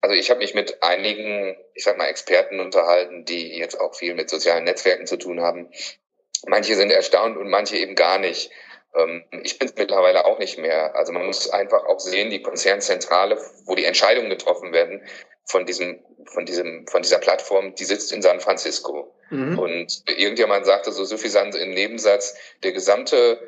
Also 0.00 0.16
ich 0.16 0.30
habe 0.30 0.40
mich 0.40 0.54
mit 0.54 0.82
einigen, 0.82 1.56
ich 1.74 1.84
sag 1.84 1.96
mal, 1.96 2.06
Experten 2.06 2.60
unterhalten, 2.60 3.24
die 3.24 3.56
jetzt 3.56 3.80
auch 3.80 3.94
viel 3.94 4.14
mit 4.14 4.30
sozialen 4.30 4.64
Netzwerken 4.64 5.06
zu 5.06 5.16
tun 5.16 5.40
haben. 5.40 5.70
Manche 6.46 6.74
sind 6.74 6.90
erstaunt 6.90 7.36
und 7.36 7.48
manche 7.48 7.76
eben 7.76 7.94
gar 7.94 8.18
nicht. 8.18 8.50
Ähm, 8.96 9.24
ich 9.42 9.58
bin 9.58 9.68
es 9.68 9.74
mittlerweile 9.76 10.24
auch 10.24 10.38
nicht 10.38 10.58
mehr. 10.58 10.96
Also 10.96 11.12
man 11.12 11.26
muss 11.26 11.50
einfach 11.50 11.84
auch 11.86 12.00
sehen, 12.00 12.30
die 12.30 12.42
Konzernzentrale, 12.42 13.38
wo 13.64 13.74
die 13.74 13.84
Entscheidungen 13.84 14.30
getroffen 14.30 14.72
werden 14.72 15.02
von 15.44 15.66
diesem, 15.66 16.04
von 16.26 16.46
diesem, 16.46 16.86
von 16.88 17.02
dieser 17.02 17.18
Plattform, 17.18 17.74
die 17.74 17.84
sitzt 17.84 18.12
in 18.12 18.22
San 18.22 18.40
Francisco. 18.40 19.14
Mhm. 19.32 19.58
Und 19.58 20.02
irgendjemand 20.06 20.66
sagte 20.66 20.92
so 20.92 21.04
suffisant 21.04 21.54
im 21.54 21.70
Nebensatz, 21.70 22.36
der 22.62 22.72
gesamte, 22.72 23.40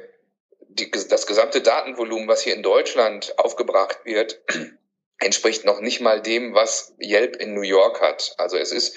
die, 0.69 0.91
das 0.91 1.27
gesamte 1.27 1.61
Datenvolumen, 1.61 2.27
was 2.27 2.43
hier 2.43 2.55
in 2.55 2.63
Deutschland 2.63 3.39
aufgebracht 3.39 3.99
wird, 4.05 4.41
entspricht 5.19 5.67
noch 5.67 5.81
nicht 5.81 6.01
mal 6.01 6.23
dem, 6.23 6.55
was 6.55 6.95
Yelp 6.99 7.37
in 7.37 7.53
New 7.53 7.61
York 7.61 8.01
hat. 8.01 8.35
Also 8.39 8.57
es 8.57 8.73
ist 8.73 8.97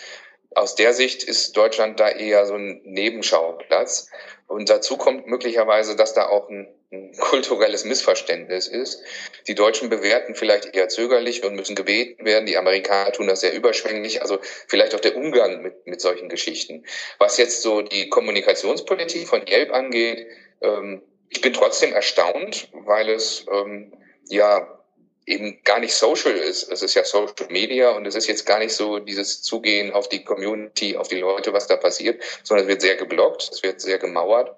aus 0.56 0.76
der 0.76 0.94
Sicht 0.94 1.24
ist 1.24 1.58
Deutschland 1.58 2.00
da 2.00 2.10
eher 2.10 2.46
so 2.46 2.56
ein 2.56 2.82
Nebenschauplatz. 2.86 4.10
Und 4.48 4.70
dazu 4.70 4.96
kommt 4.96 5.28
möglicherweise, 5.28 5.98
dass 5.98 6.14
da 6.14 6.28
auch 6.28 6.48
ein, 6.48 6.74
ein, 6.92 7.12
kulturelles 7.18 7.84
Missverständnis 7.86 8.68
ist. 8.68 9.02
Die 9.48 9.56
Deutschen 9.56 9.90
bewerten 9.90 10.36
vielleicht 10.36 10.76
eher 10.76 10.90
zögerlich 10.90 11.44
und 11.44 11.56
müssen 11.56 11.76
gebeten 11.76 12.26
werden. 12.26 12.46
Die 12.46 12.58
Amerikaner 12.58 13.12
tun 13.12 13.28
das 13.28 13.42
sehr 13.42 13.54
überschwänglich. 13.54 14.22
Also 14.22 14.40
vielleicht 14.68 14.96
auch 14.96 15.00
der 15.00 15.16
Umgang 15.16 15.62
mit, 15.62 15.86
mit 15.86 16.02
solchen 16.02 16.30
Geschichten. 16.30 16.86
Was 17.18 17.38
jetzt 17.38 17.62
so 17.62 17.82
die 17.82 18.10
Kommunikationspolitik 18.10 19.28
von 19.28 19.46
Yelp 19.48 19.74
angeht, 19.74 20.28
ähm, 20.62 21.02
ich 21.30 21.42
bin 21.42 21.54
trotzdem 21.54 21.94
erstaunt, 21.94 22.70
weil 22.72 23.10
es 23.10 23.46
ähm, 23.52 23.94
ja 24.30 24.78
eben 25.26 25.62
gar 25.64 25.80
nicht 25.80 25.94
social 25.94 26.36
ist. 26.36 26.72
Es 26.72 26.82
ist 26.82 26.96
ja 26.96 27.04
Social 27.04 27.34
Media 27.50 27.90
und 27.92 28.06
es 28.06 28.16
ist 28.16 28.28
jetzt 28.28 28.46
gar 28.46 28.60
nicht 28.60 28.74
so 28.74 29.00
dieses 29.00 29.44
Zugehen 29.44 29.92
auf 29.92 30.08
die 30.08 30.24
Community, 30.24 30.96
auf 30.96 31.10
die 31.10 31.20
Leute, 31.20 31.52
was 31.52 31.68
da 31.68 31.76
passiert, 31.76 32.24
sondern 32.44 32.66
es 32.66 32.70
wird 32.70 32.82
sehr 32.82 32.96
geblockt, 32.96 33.50
es 33.52 33.62
wird 33.62 33.82
sehr 33.82 34.00
gemauert. 34.00 34.56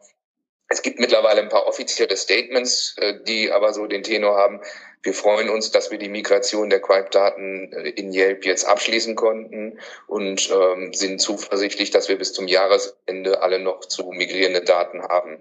Es 0.72 0.84
gibt 0.84 1.00
mittlerweile 1.00 1.42
ein 1.42 1.50
paar 1.50 1.66
offizielle 1.66 2.16
Statements, 2.16 2.96
äh, 2.98 3.16
die 3.28 3.52
aber 3.52 3.74
so 3.74 3.88
den 3.88 4.04
Tenor 4.04 4.38
haben, 4.38 4.62
wir 5.02 5.14
freuen 5.14 5.50
uns, 5.50 5.72
dass 5.72 5.92
wir 5.92 5.98
die 5.98 6.10
Migration 6.10 6.70
der 6.70 6.82
Quipe-Daten 6.82 7.72
äh, 7.74 7.90
in 7.90 8.14
Yelp 8.14 8.46
jetzt 8.46 8.66
abschließen 8.66 9.16
konnten 9.16 9.80
und 10.08 10.50
ähm, 10.52 10.94
sind 10.94 11.20
zuversichtlich, 11.22 11.90
dass 11.90 12.10
wir 12.10 12.18
bis 12.18 12.34
zum 12.34 12.48
Jahresende 12.48 13.42
alle 13.42 13.60
noch 13.60 13.80
zu 13.80 14.12
migrierende 14.12 14.62
Daten 14.62 15.02
haben. 15.02 15.40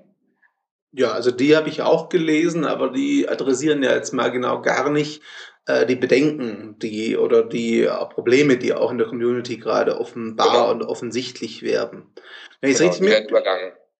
Ja, 0.92 1.12
also 1.12 1.30
die 1.30 1.54
habe 1.54 1.68
ich 1.68 1.82
auch 1.82 2.08
gelesen, 2.08 2.64
aber 2.64 2.90
die 2.90 3.28
adressieren 3.28 3.82
ja 3.82 3.94
jetzt 3.94 4.12
mal 4.12 4.30
genau 4.30 4.62
gar 4.62 4.88
nicht 4.88 5.23
äh, 5.66 5.85
die 5.85 5.97
Bedenken, 5.97 6.78
die 6.78 7.18
oder 7.18 7.42
die 7.42 7.82
äh, 7.82 8.06
Probleme, 8.06 8.56
die 8.56 8.73
auch 8.73 8.90
in 8.90 8.97
der 8.97 9.08
Community 9.08 9.58
gerade 9.58 10.00
offenbar 10.00 10.52
genau. 10.52 10.70
und 10.70 10.82
offensichtlich 10.82 11.62
werden. 11.62 12.14
Wenn 12.61 12.70
ich 12.70 12.76
es 12.76 12.80
genau, 12.80 12.92
richtig, 12.92 13.30
mit, 13.30 13.44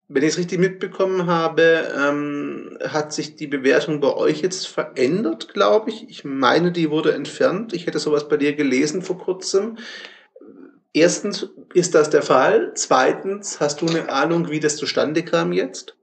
wenn 0.09 0.23
ich 0.23 0.31
es 0.31 0.38
richtig 0.38 0.59
mitbekommen 0.59 1.27
habe, 1.27 1.93
ähm, 1.97 2.79
hat 2.83 3.12
sich 3.12 3.37
die 3.37 3.47
Bewertung 3.47 4.00
bei 4.00 4.15
euch 4.15 4.41
jetzt 4.41 4.67
verändert, 4.67 5.53
glaube 5.53 5.91
ich. 5.91 6.09
Ich 6.09 6.25
meine, 6.25 6.73
die 6.73 6.91
wurde 6.91 7.12
entfernt. 7.12 7.75
Ich 7.75 7.87
hätte 7.87 7.99
sowas 7.99 8.27
bei 8.27 8.38
dir 8.38 8.55
gelesen 8.55 9.03
vor 9.03 9.19
kurzem. 9.19 9.77
Erstens, 10.95 11.50
ist 11.75 11.95
das 11.95 12.09
der 12.09 12.23
Fall? 12.23 12.73
Zweitens, 12.75 13.61
hast 13.61 13.83
du 13.83 13.87
eine 13.87 14.11
Ahnung, 14.11 14.50
wie 14.50 14.61
das 14.61 14.77
zustande 14.77 15.23
kam 15.23 15.53
jetzt? 15.53 15.98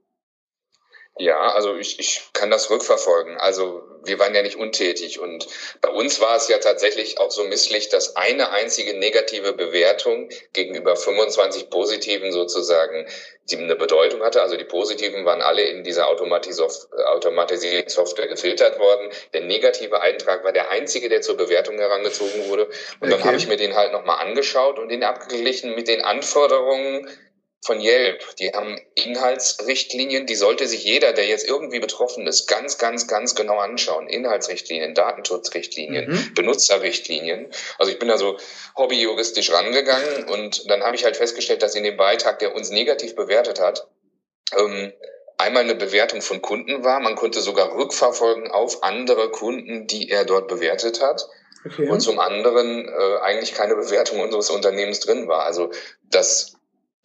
Ja, 1.18 1.52
also 1.54 1.76
ich, 1.76 1.98
ich 1.98 2.28
kann 2.34 2.50
das 2.50 2.68
rückverfolgen. 2.68 3.38
Also 3.38 3.82
wir 4.04 4.18
waren 4.18 4.34
ja 4.34 4.42
nicht 4.42 4.56
untätig 4.56 5.18
und 5.18 5.46
bei 5.80 5.88
uns 5.88 6.20
war 6.20 6.36
es 6.36 6.48
ja 6.48 6.58
tatsächlich 6.58 7.18
auch 7.18 7.30
so 7.30 7.44
misslich, 7.44 7.88
dass 7.88 8.16
eine 8.16 8.50
einzige 8.50 8.98
negative 8.98 9.54
Bewertung 9.54 10.28
gegenüber 10.52 10.94
25 10.94 11.70
positiven 11.70 12.32
sozusagen 12.32 13.06
die 13.50 13.56
eine 13.56 13.76
Bedeutung 13.76 14.22
hatte. 14.22 14.42
Also 14.42 14.56
die 14.56 14.64
positiven 14.64 15.24
waren 15.24 15.40
alle 15.40 15.62
in 15.62 15.84
dieser 15.84 16.08
automatisierten 16.08 17.88
Software 17.88 18.26
gefiltert 18.26 18.78
worden. 18.78 19.10
Der 19.32 19.42
negative 19.42 20.00
Eintrag 20.00 20.44
war 20.44 20.52
der 20.52 20.70
einzige, 20.70 21.08
der 21.08 21.22
zur 21.22 21.36
Bewertung 21.36 21.78
herangezogen 21.78 22.48
wurde. 22.48 22.66
Und 23.00 23.08
okay. 23.08 23.10
dann 23.10 23.24
habe 23.24 23.36
ich 23.36 23.46
mir 23.46 23.56
den 23.56 23.74
halt 23.74 23.92
nochmal 23.92 24.18
angeschaut 24.18 24.78
und 24.78 24.88
den 24.88 25.04
abgeglichen 25.04 25.74
mit 25.74 25.88
den 25.88 26.02
Anforderungen 26.02 27.08
von 27.64 27.80
Yelp. 27.80 28.36
Die 28.36 28.52
haben 28.52 28.80
Inhaltsrichtlinien, 28.94 30.26
die 30.26 30.36
sollte 30.36 30.66
sich 30.66 30.84
jeder, 30.84 31.12
der 31.12 31.26
jetzt 31.26 31.46
irgendwie 31.46 31.80
betroffen 31.80 32.26
ist, 32.26 32.46
ganz, 32.46 32.78
ganz, 32.78 33.08
ganz 33.08 33.34
genau 33.34 33.58
anschauen. 33.58 34.08
Inhaltsrichtlinien, 34.08 34.94
Datenschutzrichtlinien, 34.94 36.10
mhm. 36.10 36.34
Benutzerrichtlinien. 36.34 37.50
Also 37.78 37.90
ich 37.90 37.98
bin 37.98 38.08
da 38.08 38.18
so 38.18 38.38
hobbyjuristisch 38.76 39.52
rangegangen 39.52 40.24
und 40.28 40.70
dann 40.70 40.82
habe 40.82 40.96
ich 40.96 41.04
halt 41.04 41.16
festgestellt, 41.16 41.62
dass 41.62 41.74
in 41.74 41.84
dem 41.84 41.96
Beitrag, 41.96 42.38
der 42.38 42.54
uns 42.54 42.70
negativ 42.70 43.14
bewertet 43.14 43.60
hat, 43.60 43.88
ähm, 44.56 44.92
einmal 45.38 45.64
eine 45.64 45.74
Bewertung 45.74 46.22
von 46.22 46.40
Kunden 46.40 46.84
war. 46.84 47.00
Man 47.00 47.16
konnte 47.16 47.40
sogar 47.40 47.76
rückverfolgen 47.76 48.50
auf 48.50 48.82
andere 48.82 49.30
Kunden, 49.30 49.86
die 49.86 50.08
er 50.08 50.24
dort 50.24 50.48
bewertet 50.48 51.02
hat. 51.02 51.28
Okay. 51.64 51.88
Und 51.88 52.00
zum 52.00 52.20
anderen 52.20 52.88
äh, 52.88 53.16
eigentlich 53.22 53.54
keine 53.54 53.74
Bewertung 53.74 54.20
unseres 54.20 54.50
Unternehmens 54.50 55.00
drin 55.00 55.26
war. 55.26 55.44
Also 55.44 55.70
das 56.04 56.55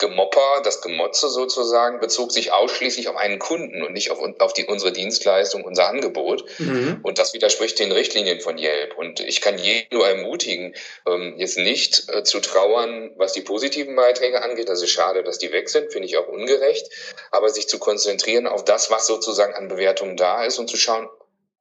Gemopper, 0.01 0.62
das 0.63 0.81
Gemotze 0.81 1.29
sozusagen, 1.29 2.00
bezog 2.00 2.31
sich 2.31 2.51
ausschließlich 2.51 3.08
auf 3.08 3.15
einen 3.15 3.39
Kunden 3.39 3.84
und 3.84 3.93
nicht 3.93 4.12
auf, 4.12 4.20
auf 4.39 4.53
die, 4.53 4.65
unsere 4.65 4.91
Dienstleistung, 4.91 5.63
unser 5.63 5.88
Angebot. 5.88 6.43
Mhm. 6.58 7.00
Und 7.03 7.20
das 7.20 7.34
widerspricht 7.34 7.79
den 7.79 7.91
Richtlinien 7.91 8.41
von 8.41 8.58
Yelp. 8.58 8.98
Und 8.98 9.22
ich 9.22 9.39
kann 9.39 9.58
jeden 9.58 9.88
nur 9.91 10.08
ermutigen, 10.08 10.75
ähm, 11.08 11.36
jetzt 11.38 11.58
nicht 11.58 12.10
äh, 12.10 12.24
zu 12.24 12.41
trauern, 12.41 13.12
was 13.15 13.34
die 13.34 13.41
positiven 13.41 13.96
Beiträge 13.96 14.43
angeht. 14.43 14.67
Das 14.67 14.81
ist 14.81 14.91
schade, 14.91 15.24
dass 15.24 15.38
die 15.38 15.51
weg 15.51 15.70
sind, 15.70 15.93
finde 15.93 16.08
ich 16.08 16.17
auch 16.17 16.27
ungerecht. 16.27 16.89
Aber 17.29 17.50
sich 17.50 17.70
zu 17.70 17.79
konzentrieren 17.79 18.48
auf 18.48 18.65
das, 18.65 18.91
was 18.91 19.08
sozusagen 19.08 19.53
an 19.53 19.67
Bewertungen 19.67 20.17
da 20.17 20.43
ist 20.43 20.58
und 20.58 20.70
zu 20.70 20.77
schauen, 20.77 21.08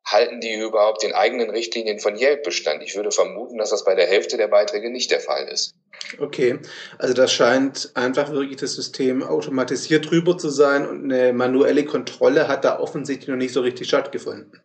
halten 0.05 0.41
die 0.41 0.55
überhaupt 0.55 1.03
den 1.03 1.13
eigenen 1.13 1.51
Richtlinien 1.51 2.01
von 2.01 2.19
Yelp 2.19 2.43
Bestand? 2.43 2.83
Ich 2.83 2.97
würde 2.97 3.11
vermuten, 3.11 3.59
dass 3.59 3.71
das 3.71 3.85
bei 3.85 3.95
der 3.95 4.07
Hälfte 4.07 4.37
der 4.37 4.49
Beiträge 4.49 4.91
nicht 4.91 5.11
der 5.11 5.21
Fall 5.21 5.47
ist. 5.49 5.75
Okay, 6.19 6.59
also 6.99 7.15
das 7.15 7.33
scheint 7.33 7.93
einfach 7.95 8.31
wirklich 8.31 8.57
das 8.57 8.75
System 8.75 9.23
automatisiert 9.23 10.11
drüber 10.11 10.39
zu 10.39 10.49
sein 10.49 10.87
und 10.87 11.05
eine 11.05 11.33
manuelle 11.33 11.85
Kontrolle 11.85 12.49
hat 12.49 12.65
da 12.65 12.79
offensichtlich 12.79 13.29
noch 13.29 13.37
nicht 13.37 13.53
so 13.53 13.61
richtig 13.61 13.89
stattgefunden. 13.89 14.61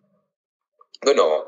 Genau. 1.01 1.43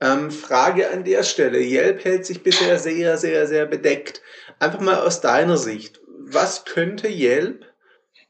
Ähm, 0.00 0.30
Frage 0.30 0.90
an 0.90 1.04
der 1.04 1.22
Stelle. 1.22 1.58
Yelp 1.58 2.04
hält 2.04 2.26
sich 2.26 2.42
bisher 2.42 2.78
sehr, 2.78 3.16
sehr, 3.16 3.46
sehr 3.46 3.66
bedeckt. 3.66 4.20
Einfach 4.58 4.80
mal 4.80 5.00
aus 5.00 5.20
deiner 5.20 5.56
Sicht. 5.56 6.00
Was 6.06 6.64
könnte 6.64 7.08
Yelp 7.08 7.64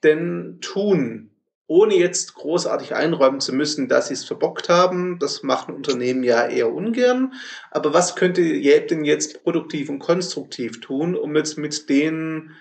denn 0.05 0.59
tun, 0.61 1.36
ohne 1.69 1.97
jetzt 1.97 2.35
großartig 2.35 2.95
einräumen 2.95 3.41
zu 3.41 3.53
müssen, 3.53 3.89
dass 3.89 4.09
sie 4.09 4.15
es 4.15 4.25
verbockt 4.25 4.69
haben. 4.69 5.19
Das 5.19 5.43
machen 5.43 5.75
Unternehmen 5.75 6.23
ja 6.23 6.49
eher 6.49 6.73
ungern. 6.73 7.35
Aber 7.71 7.93
was 7.93 8.15
könnte 8.15 8.41
Yelp 8.41 8.89
denn 8.89 9.05
jetzt 9.05 9.43
produktiv 9.43 9.89
und 9.89 9.99
konstruktiv 9.99 10.81
tun, 10.81 11.17
um 11.17 11.35
jetzt 11.37 11.59
mit 11.59 11.89
den 11.89 12.55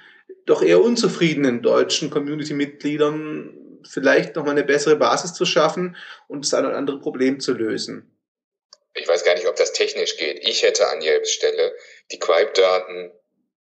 doch 0.45 0.63
eher 0.63 0.81
unzufriedenen 0.81 1.61
deutschen 1.61 2.09
Community-Mitgliedern 2.09 3.81
vielleicht 3.87 4.35
nochmal 4.35 4.53
eine 4.53 4.63
bessere 4.63 4.95
Basis 4.95 5.33
zu 5.33 5.45
schaffen 5.45 5.95
und 6.27 6.43
das 6.43 6.53
ein 6.55 6.65
oder 6.65 6.77
andere 6.77 6.99
Problem 6.99 7.39
zu 7.39 7.53
lösen? 7.53 8.11
Ich 8.95 9.07
weiß 9.07 9.23
gar 9.23 9.35
nicht, 9.35 9.47
ob 9.47 9.55
das 9.55 9.73
technisch 9.73 10.17
geht. 10.17 10.47
Ich 10.47 10.63
hätte 10.63 10.87
an 10.87 11.01
Yelps 11.01 11.31
Stelle 11.31 11.73
die 12.11 12.19
Quipe-Daten 12.19 13.11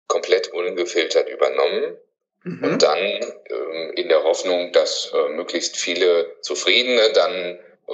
komplett 0.07 0.47
ungefiltert 0.53 1.29
übernommen 1.29 1.97
Mhm. 2.45 2.63
Und 2.63 2.83
dann 2.83 2.97
ähm, 2.99 3.93
in 3.95 4.07
der 4.07 4.23
Hoffnung, 4.23 4.71
dass 4.71 5.11
äh, 5.13 5.29
möglichst 5.29 5.77
viele 5.77 6.35
Zufriedene 6.41 7.11
dann 7.11 7.59
äh, 7.87 7.91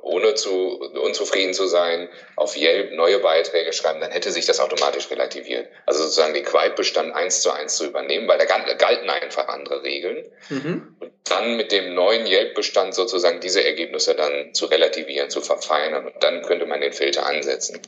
ohne 0.00 0.34
zu 0.34 0.80
unzufrieden 1.02 1.52
zu 1.52 1.66
sein, 1.66 2.08
auf 2.36 2.56
Yelp 2.56 2.92
neue 2.92 3.18
Beiträge 3.18 3.72
schreiben, 3.72 4.00
dann 4.00 4.10
hätte 4.10 4.32
sich 4.32 4.46
das 4.46 4.58
automatisch 4.58 5.10
relativiert. 5.10 5.68
Also 5.86 6.02
sozusagen 6.02 6.34
den 6.34 6.44
Quipe-Bestand 6.44 7.14
eins 7.14 7.42
zu 7.42 7.50
eins 7.50 7.76
zu 7.76 7.86
übernehmen, 7.86 8.26
weil 8.26 8.38
da 8.38 8.44
galten 8.46 9.10
einfach 9.10 9.48
andere 9.48 9.82
Regeln. 9.82 10.24
Mhm. 10.48 10.96
Und 10.98 11.12
dann 11.24 11.56
mit 11.56 11.70
dem 11.72 11.94
neuen 11.94 12.26
Yelp-Bestand 12.26 12.94
sozusagen 12.94 13.40
diese 13.40 13.62
Ergebnisse 13.62 14.14
dann 14.14 14.54
zu 14.54 14.66
relativieren, 14.66 15.28
zu 15.28 15.42
verfeinern. 15.42 16.06
Und 16.06 16.22
dann 16.22 16.42
könnte 16.42 16.66
man 16.66 16.80
den 16.80 16.94
Filter 16.94 17.26
ansetzen. 17.26 17.80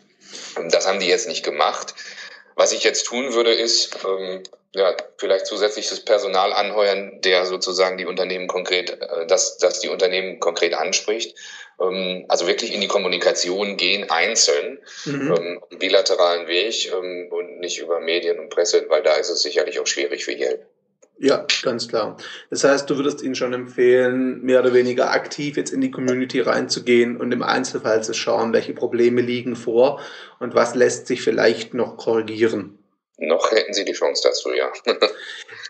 Und 0.57 0.73
das 0.73 0.87
haben 0.87 1.00
die 1.00 1.09
jetzt 1.09 1.28
nicht 1.28 1.45
gemacht. 1.45 1.95
Was 2.54 2.73
ich 2.73 2.85
jetzt 2.85 3.04
tun 3.04 3.33
würde, 3.33 3.52
ist, 3.52 3.99
ähm, 4.07 4.42
ja, 4.75 4.97
vielleicht 5.19 5.47
zusätzliches 5.47 6.05
Personal 6.05 6.52
anheuern, 6.52 7.21
der 7.23 7.45
sozusagen 7.45 7.99
die 7.99 8.07
Unternehmen 8.07 8.49
konkret, 8.49 8.91
äh, 8.91 9.26
dass, 9.26 9.59
dass 9.59 9.81
die 9.81 9.88
Unternehmen 9.88 10.41
konkret 10.41 10.75
anspricht. 10.75 11.37
Ähm, 11.81 12.25
also 12.29 12.47
wirklich 12.47 12.75
in 12.75 12.81
die 12.81 12.88
Kommunikation 12.88 13.76
gehen, 13.76 14.11
einzeln, 14.11 14.79
mhm. 15.05 15.35
ähm, 15.37 15.79
bilateralen 15.79 16.47
Weg 16.47 16.91
ähm, 16.93 17.29
und 17.31 17.61
nicht 17.61 17.81
über 17.81 18.00
Medien 18.00 18.38
und 18.38 18.50
Presse, 18.50 18.87
weil 18.88 19.02
da 19.02 19.14
ist 19.17 19.31
es 19.31 19.43
sicherlich 19.43 19.79
auch 19.79 19.87
schwierig 19.87 20.25
für 20.25 20.33
Yelp. 20.33 20.67
Ja, 21.19 21.47
ganz 21.62 21.87
klar. 21.87 22.17
Das 22.50 22.64
heißt, 22.64 22.91
du 22.91 22.97
würdest 22.97 23.23
ihnen 23.23 23.37
schon 23.37 23.52
empfehlen, 23.52 24.43
mehr 24.43 24.59
oder 24.59 24.75
weniger 24.75 25.12
aktiv 25.12 25.57
jetzt 25.57 25.73
in 25.73 25.81
die 25.81 25.93
Community 25.93 26.41
reinzugehen 26.41 27.17
und 27.17 27.31
im 27.31 27.45
Einzelfall 27.45 28.02
zu 28.02 28.12
schauen, 28.12 28.52
welche 28.52 28.73
Probleme 28.73 29.21
liegen 29.21 29.55
vor 29.55 30.00
und 30.41 30.55
was 30.55 30.75
lässt 30.75 31.07
sich 31.07 31.23
vielleicht 31.23 31.75
noch 31.75 31.97
korrigieren. 31.97 32.82
Noch 33.19 33.50
hätten 33.52 33.73
sie 33.73 33.85
die 33.85 33.92
Chance 33.92 34.23
dazu, 34.25 34.52
ja. 34.52 34.73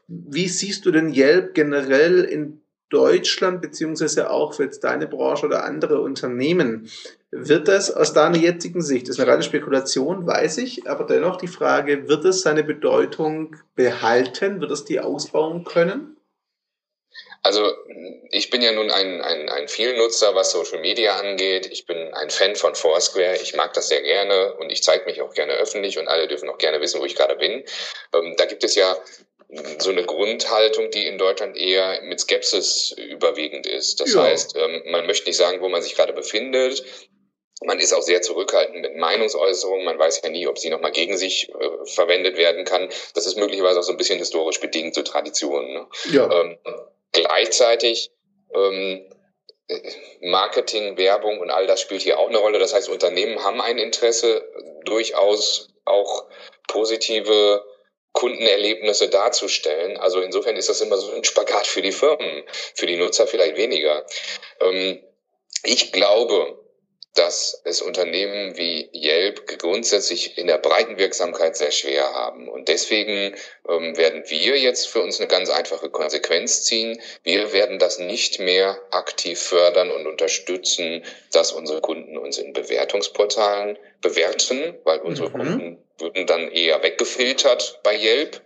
Wie 0.07 0.49
siehst 0.49 0.87
du 0.87 0.91
denn 0.91 1.13
Yelp 1.13 1.55
generell 1.55 2.25
in 2.25 2.63
Deutschland, 2.89 3.63
beziehungsweise 3.63 4.31
auch 4.31 4.55
für 4.55 4.65
jetzt 4.65 4.85
deine 4.85 5.07
Branche 5.07 5.47
oder 5.47 5.65
andere 5.65 6.01
Unternehmen? 6.01 6.91
Wird 7.31 7.69
das 7.69 7.91
aus 7.91 8.13
deiner 8.13 8.37
jetzigen 8.37 8.83
Sicht, 8.83 9.09
das 9.09 9.17
ist 9.17 9.21
eine 9.21 9.33
reine 9.33 9.43
Spekulation, 9.43 10.27
weiß 10.27 10.59
ich, 10.59 10.87
aber 10.87 11.05
dennoch 11.05 11.37
die 11.39 11.49
Frage, 11.49 12.09
wird 12.09 12.25
es 12.27 12.43
seine 12.43 12.63
Bedeutung 12.63 13.57
behalten? 13.75 14.61
Wird 14.61 14.71
es 14.71 14.85
die 14.85 15.01
ausbauen 15.01 15.65
können? 15.65 16.17
Also 17.43 17.73
ich 18.31 18.51
bin 18.51 18.63
ja 18.63 18.73
nun 18.73 18.91
ein, 18.91 19.21
ein, 19.21 19.49
ein 19.49 19.69
Vielnutzer, 19.69 20.35
was 20.35 20.53
Social 20.53 20.81
Media 20.81 21.17
angeht. 21.17 21.67
Ich 21.67 21.87
bin 21.87 22.15
ein 22.15 22.31
Fan 22.31 22.55
von 22.55 22.75
Foursquare. 22.75 23.37
Ich 23.43 23.55
mag 23.55 23.73
das 23.75 23.89
sehr 23.89 24.03
gerne 24.03 24.55
und 24.55 24.71
ich 24.71 24.83
zeige 24.83 25.07
mich 25.07 25.21
auch 25.23 25.35
gerne 25.35 25.55
öffentlich 25.55 25.99
und 25.99 26.09
alle 26.09 26.29
dürfen 26.29 26.49
auch 26.49 26.59
gerne 26.59 26.81
wissen, 26.81 27.01
wo 27.01 27.05
ich 27.05 27.17
gerade 27.17 27.35
bin. 27.35 27.65
Ähm, 28.15 28.35
da 28.37 28.45
gibt 28.45 28.63
es 28.63 28.77
ja 28.77 28.97
so 29.79 29.91
eine 29.91 30.05
Grundhaltung, 30.05 30.91
die 30.91 31.07
in 31.07 31.19
Deutschland 31.19 31.57
eher 31.57 32.01
mit 32.03 32.21
Skepsis 32.21 32.93
überwiegend 32.93 33.67
ist. 33.67 34.01
Das 34.01 34.15
ja. 34.15 34.23
heißt, 34.23 34.57
ähm, 34.57 34.83
man 34.87 35.07
möchte 35.07 35.29
nicht 35.29 35.37
sagen, 35.37 35.61
wo 35.61 35.69
man 35.69 35.83
sich 35.83 35.95
gerade 35.95 36.13
befindet. 36.13 36.85
Man 37.65 37.79
ist 37.79 37.93
auch 37.93 38.03
sehr 38.03 38.23
zurückhaltend 38.23 38.81
mit 38.81 38.97
Meinungsäußerungen. 38.97 39.85
Man 39.85 39.99
weiß 39.99 40.23
ja 40.25 40.31
nie, 40.31 40.47
ob 40.47 40.59
sie 40.59 40.71
nochmal 40.71 40.91
gegen 40.91 41.17
sich 41.17 41.51
äh, 41.51 41.87
verwendet 41.87 42.37
werden 42.37 42.65
kann. 42.65 42.89
Das 43.15 43.27
ist 43.27 43.37
möglicherweise 43.37 43.79
auch 43.79 43.85
so 43.85 43.93
ein 43.93 43.99
bisschen 43.99 44.19
historisch 44.19 44.59
bedingt, 44.59 44.95
so 44.95 45.03
Traditionen. 45.03 45.75
Ne? 45.75 45.87
Ja. 46.13 46.31
Ähm, 46.31 46.59
gleichzeitig 47.13 48.11
ähm, 48.55 49.09
Marketing, 50.21 50.97
Werbung 50.97 51.41
und 51.41 51.51
all 51.51 51.67
das 51.67 51.81
spielt 51.81 52.03
hier 52.03 52.19
auch 52.19 52.29
eine 52.29 52.39
Rolle. 52.39 52.59
Das 52.59 52.75
heißt, 52.75 52.89
Unternehmen 52.89 53.43
haben 53.43 53.61
ein 53.61 53.79
Interesse, 53.79 54.47
durchaus 54.85 55.69
auch 55.85 56.29
positive 56.69 57.65
Kundenerlebnisse 58.13 59.09
darzustellen. 59.09 59.97
Also 59.97 60.21
insofern 60.21 60.57
ist 60.57 60.69
das 60.69 60.81
immer 60.81 60.97
so 60.97 61.13
ein 61.13 61.25
Spagat 61.25 61.67
für 61.67 61.83
die 61.83 61.93
Firmen, 61.93 62.45
für 62.75 62.87
die 62.87 62.97
Nutzer 62.97 63.27
vielleicht 63.27 63.57
weniger. 63.57 64.05
Ähm, 64.61 65.03
ich 65.65 65.93
glaube, 65.93 66.59
dass 67.15 67.61
es 67.65 67.83
Unternehmen 67.83 68.57
wie 68.57 68.89
Yelp 68.95 69.59
grundsätzlich 69.59 70.39
in 70.39 70.47
der 70.47 70.57
breiten 70.57 70.97
Wirksamkeit 70.97 71.57
sehr 71.57 71.71
schwer 71.71 72.13
haben. 72.15 72.49
Und 72.49 72.69
deswegen 72.69 73.35
ähm, 73.69 73.97
werden 73.99 74.25
wir 74.29 74.59
jetzt 74.59 74.89
für 74.89 75.03
uns 75.03 75.21
eine 75.21 75.29
ganz 75.29 75.51
einfache 75.51 75.91
Konsequenz 75.91 76.63
ziehen. 76.65 77.01
Wir 77.23 77.53
werden 77.53 77.79
das 77.79 77.99
nicht 77.99 78.39
mehr 78.39 78.81
aktiv 78.91 79.39
fördern 79.39 79.91
und 79.91 80.07
unterstützen, 80.07 81.05
dass 81.33 81.53
unsere 81.53 81.83
Kunden 81.83 82.17
uns 82.17 82.39
in 82.39 82.55
Bewertungsportalen 82.55 83.79
bewerten, 84.01 84.79
weil 84.85 85.01
unsere 85.01 85.29
mhm. 85.29 85.33
Kunden 85.33 85.85
würden 85.99 86.27
dann 86.27 86.51
eher 86.51 86.83
weggefiltert 86.83 87.81
bei 87.83 87.95
Yelp 87.95 88.41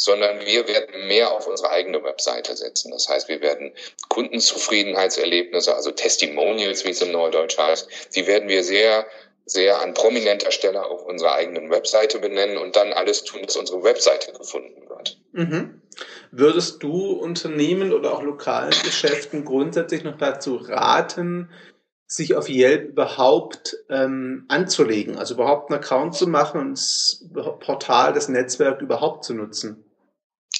sondern 0.00 0.40
wir 0.40 0.66
werden 0.66 1.08
mehr 1.08 1.30
auf 1.30 1.46
unsere 1.46 1.70
eigene 1.70 2.02
Webseite 2.02 2.56
setzen. 2.56 2.90
Das 2.90 3.06
heißt, 3.06 3.28
wir 3.28 3.42
werden 3.42 3.74
Kundenzufriedenheitserlebnisse, 4.08 5.74
also 5.74 5.90
Testimonials, 5.90 6.86
wie 6.86 6.90
es 6.90 7.02
im 7.02 7.12
Neudeutsch 7.12 7.58
heißt, 7.58 8.14
die 8.14 8.26
werden 8.26 8.48
wir 8.48 8.64
sehr 8.64 9.06
sehr 9.44 9.82
an 9.82 9.94
prominenter 9.94 10.52
Stelle 10.52 10.84
auf 10.84 11.04
unserer 11.04 11.34
eigenen 11.34 11.70
Webseite 11.70 12.20
benennen 12.20 12.56
und 12.56 12.76
dann 12.76 12.92
alles 12.92 13.24
tun, 13.24 13.40
dass 13.44 13.56
unsere 13.56 13.82
Webseite 13.82 14.32
gefunden 14.32 14.88
wird. 14.88 15.20
Mhm. 15.32 15.82
Würdest 16.30 16.82
du 16.84 17.12
Unternehmen 17.12 17.92
oder 17.92 18.14
auch 18.14 18.22
lokalen 18.22 18.70
Geschäften 18.84 19.44
grundsätzlich 19.44 20.04
noch 20.04 20.16
dazu 20.16 20.54
raten, 20.54 21.50
sich 22.06 22.36
auf 22.36 22.48
Yelp 22.48 22.90
überhaupt 22.90 23.76
ähm, 23.88 24.44
anzulegen, 24.48 25.18
also 25.18 25.34
überhaupt 25.34 25.70
einen 25.70 25.80
Account 25.80 26.14
zu 26.14 26.28
machen 26.28 26.60
und 26.60 26.72
das 26.72 27.24
Portal, 27.32 28.12
das 28.12 28.28
Netzwerk 28.28 28.80
überhaupt 28.80 29.24
zu 29.24 29.34
nutzen? 29.34 29.89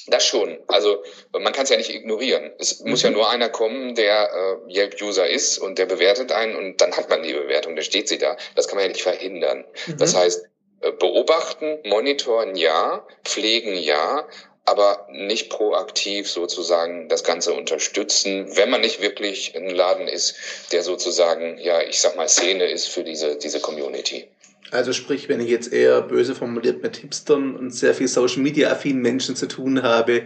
Das 0.07 0.25
schon. 0.25 0.57
Also 0.67 1.03
man 1.31 1.53
kann 1.53 1.63
es 1.63 1.69
ja 1.69 1.77
nicht 1.77 1.93
ignorieren. 1.93 2.51
Es 2.59 2.79
mhm. 2.79 2.91
muss 2.91 3.03
ja 3.03 3.09
mhm. 3.09 3.17
nur 3.17 3.29
einer 3.29 3.49
kommen, 3.49 3.95
der 3.95 4.59
äh, 4.67 4.73
Yelp-User 4.73 5.29
ist 5.29 5.57
und 5.57 5.77
der 5.77 5.85
bewertet 5.85 6.31
einen 6.31 6.55
und 6.55 6.81
dann 6.81 6.95
hat 6.95 7.09
man 7.09 7.23
die 7.23 7.33
Bewertung, 7.33 7.75
dann 7.75 7.85
steht 7.85 8.07
sie 8.07 8.17
da. 8.17 8.37
Das 8.55 8.67
kann 8.67 8.77
man 8.77 8.85
ja 8.85 8.91
nicht 8.91 9.03
verhindern. 9.03 9.65
Mhm. 9.87 9.97
Das 9.97 10.15
heißt, 10.15 10.45
äh, 10.81 10.91
beobachten, 10.91 11.79
monitoren 11.85 12.55
ja, 12.55 13.05
pflegen 13.23 13.75
ja, 13.75 14.27
aber 14.65 15.07
nicht 15.11 15.49
proaktiv 15.49 16.29
sozusagen 16.29 17.09
das 17.09 17.23
Ganze 17.23 17.53
unterstützen, 17.53 18.55
wenn 18.55 18.69
man 18.69 18.81
nicht 18.81 19.01
wirklich 19.01 19.55
ein 19.55 19.69
Laden 19.69 20.07
ist, 20.07 20.35
der 20.71 20.83
sozusagen, 20.83 21.57
ja, 21.57 21.81
ich 21.81 21.99
sag 21.99 22.15
mal, 22.15 22.29
Szene 22.29 22.65
ist 22.65 22.87
für 22.87 23.03
diese, 23.03 23.37
diese 23.37 23.59
Community. 23.59 24.29
Also 24.71 24.93
sprich, 24.93 25.27
wenn 25.27 25.41
ich 25.41 25.49
jetzt 25.49 25.73
eher 25.73 26.01
böse 26.01 26.33
formuliert 26.33 26.81
mit 26.81 26.95
Hipstern 26.95 27.57
und 27.57 27.71
sehr 27.71 27.93
viel 27.93 28.07
Social 28.07 28.41
Media 28.41 28.71
affinen 28.71 29.01
Menschen 29.01 29.35
zu 29.35 29.47
tun 29.47 29.83
habe, 29.83 30.23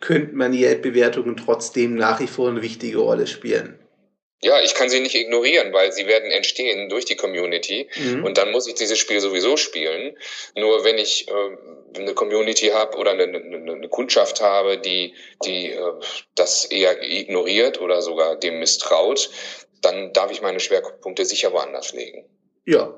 könnte 0.00 0.36
man 0.36 0.52
die 0.52 0.64
Bewertungen 0.76 1.36
trotzdem 1.36 1.96
nach 1.96 2.20
wie 2.20 2.28
vor 2.28 2.48
eine 2.48 2.62
wichtige 2.62 2.98
Rolle 2.98 3.26
spielen. 3.26 3.78
Ja, 4.40 4.60
ich 4.60 4.74
kann 4.74 4.88
sie 4.88 5.00
nicht 5.00 5.16
ignorieren, 5.16 5.72
weil 5.72 5.90
sie 5.90 6.06
werden 6.06 6.30
entstehen 6.30 6.88
durch 6.88 7.04
die 7.04 7.16
Community 7.16 7.88
mhm. 7.96 8.24
und 8.24 8.38
dann 8.38 8.52
muss 8.52 8.68
ich 8.68 8.74
dieses 8.74 8.96
Spiel 8.96 9.18
sowieso 9.18 9.56
spielen. 9.56 10.16
Nur 10.54 10.84
wenn 10.84 10.96
ich 10.96 11.26
äh, 11.26 11.98
eine 11.98 12.14
Community 12.14 12.68
habe 12.68 12.96
oder 12.98 13.10
eine, 13.10 13.24
eine, 13.24 13.72
eine, 13.72 13.88
Kundschaft 13.88 14.40
habe, 14.40 14.78
die, 14.78 15.14
die 15.44 15.72
äh, 15.72 15.92
das 16.36 16.66
eher 16.66 17.02
ignoriert 17.02 17.80
oder 17.80 18.00
sogar 18.00 18.36
dem 18.36 18.60
misstraut, 18.60 19.28
dann 19.82 20.12
darf 20.12 20.30
ich 20.30 20.40
meine 20.40 20.60
Schwerpunkte 20.60 21.24
sicher 21.24 21.52
woanders 21.52 21.92
legen. 21.92 22.24
Ja, 22.64 22.96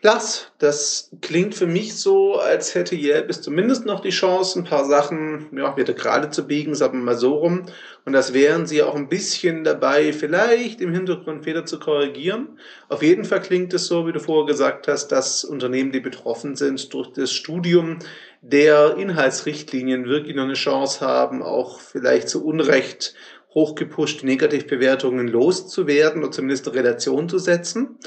Lars, 0.00 0.52
das 0.58 1.10
klingt 1.22 1.56
für 1.56 1.66
mich 1.66 1.96
so, 1.96 2.36
als 2.38 2.76
hätte 2.76 2.94
Yelp 2.94 3.32
zumindest 3.34 3.84
noch 3.84 3.98
die 3.98 4.10
Chance, 4.10 4.60
ein 4.60 4.64
paar 4.64 4.84
Sachen 4.84 5.48
ja, 5.50 5.76
wieder 5.76 5.92
gerade 5.92 6.30
zu 6.30 6.46
biegen, 6.46 6.76
sagen 6.76 7.00
wir 7.00 7.04
mal 7.04 7.18
so 7.18 7.34
rum. 7.34 7.66
Und 8.04 8.12
das 8.12 8.32
wären 8.32 8.64
sie 8.66 8.84
auch 8.84 8.94
ein 8.94 9.08
bisschen 9.08 9.64
dabei, 9.64 10.12
vielleicht 10.12 10.80
im 10.80 10.94
Hintergrund 10.94 11.42
Fehler 11.42 11.66
zu 11.66 11.80
korrigieren. 11.80 12.60
Auf 12.88 13.02
jeden 13.02 13.24
Fall 13.24 13.42
klingt 13.42 13.74
es 13.74 13.86
so, 13.86 14.06
wie 14.06 14.12
du 14.12 14.20
vorher 14.20 14.46
gesagt 14.46 14.86
hast, 14.86 15.08
dass 15.08 15.42
Unternehmen, 15.42 15.90
die 15.90 16.00
betroffen 16.00 16.54
sind 16.54 16.94
durch 16.94 17.12
das 17.12 17.32
Studium 17.32 17.98
der 18.40 18.96
Inhaltsrichtlinien, 18.98 20.06
wirklich 20.06 20.36
noch 20.36 20.44
eine 20.44 20.54
Chance 20.54 21.04
haben, 21.04 21.42
auch 21.42 21.80
vielleicht 21.80 22.28
zu 22.28 22.44
Unrecht 22.44 23.14
hochgepusht 23.52 24.22
Negativbewertungen 24.22 25.26
loszuwerden 25.26 26.22
oder 26.22 26.30
zumindest 26.30 26.68
eine 26.68 26.76
Relation 26.76 27.28
zu 27.28 27.38
setzen. 27.38 27.98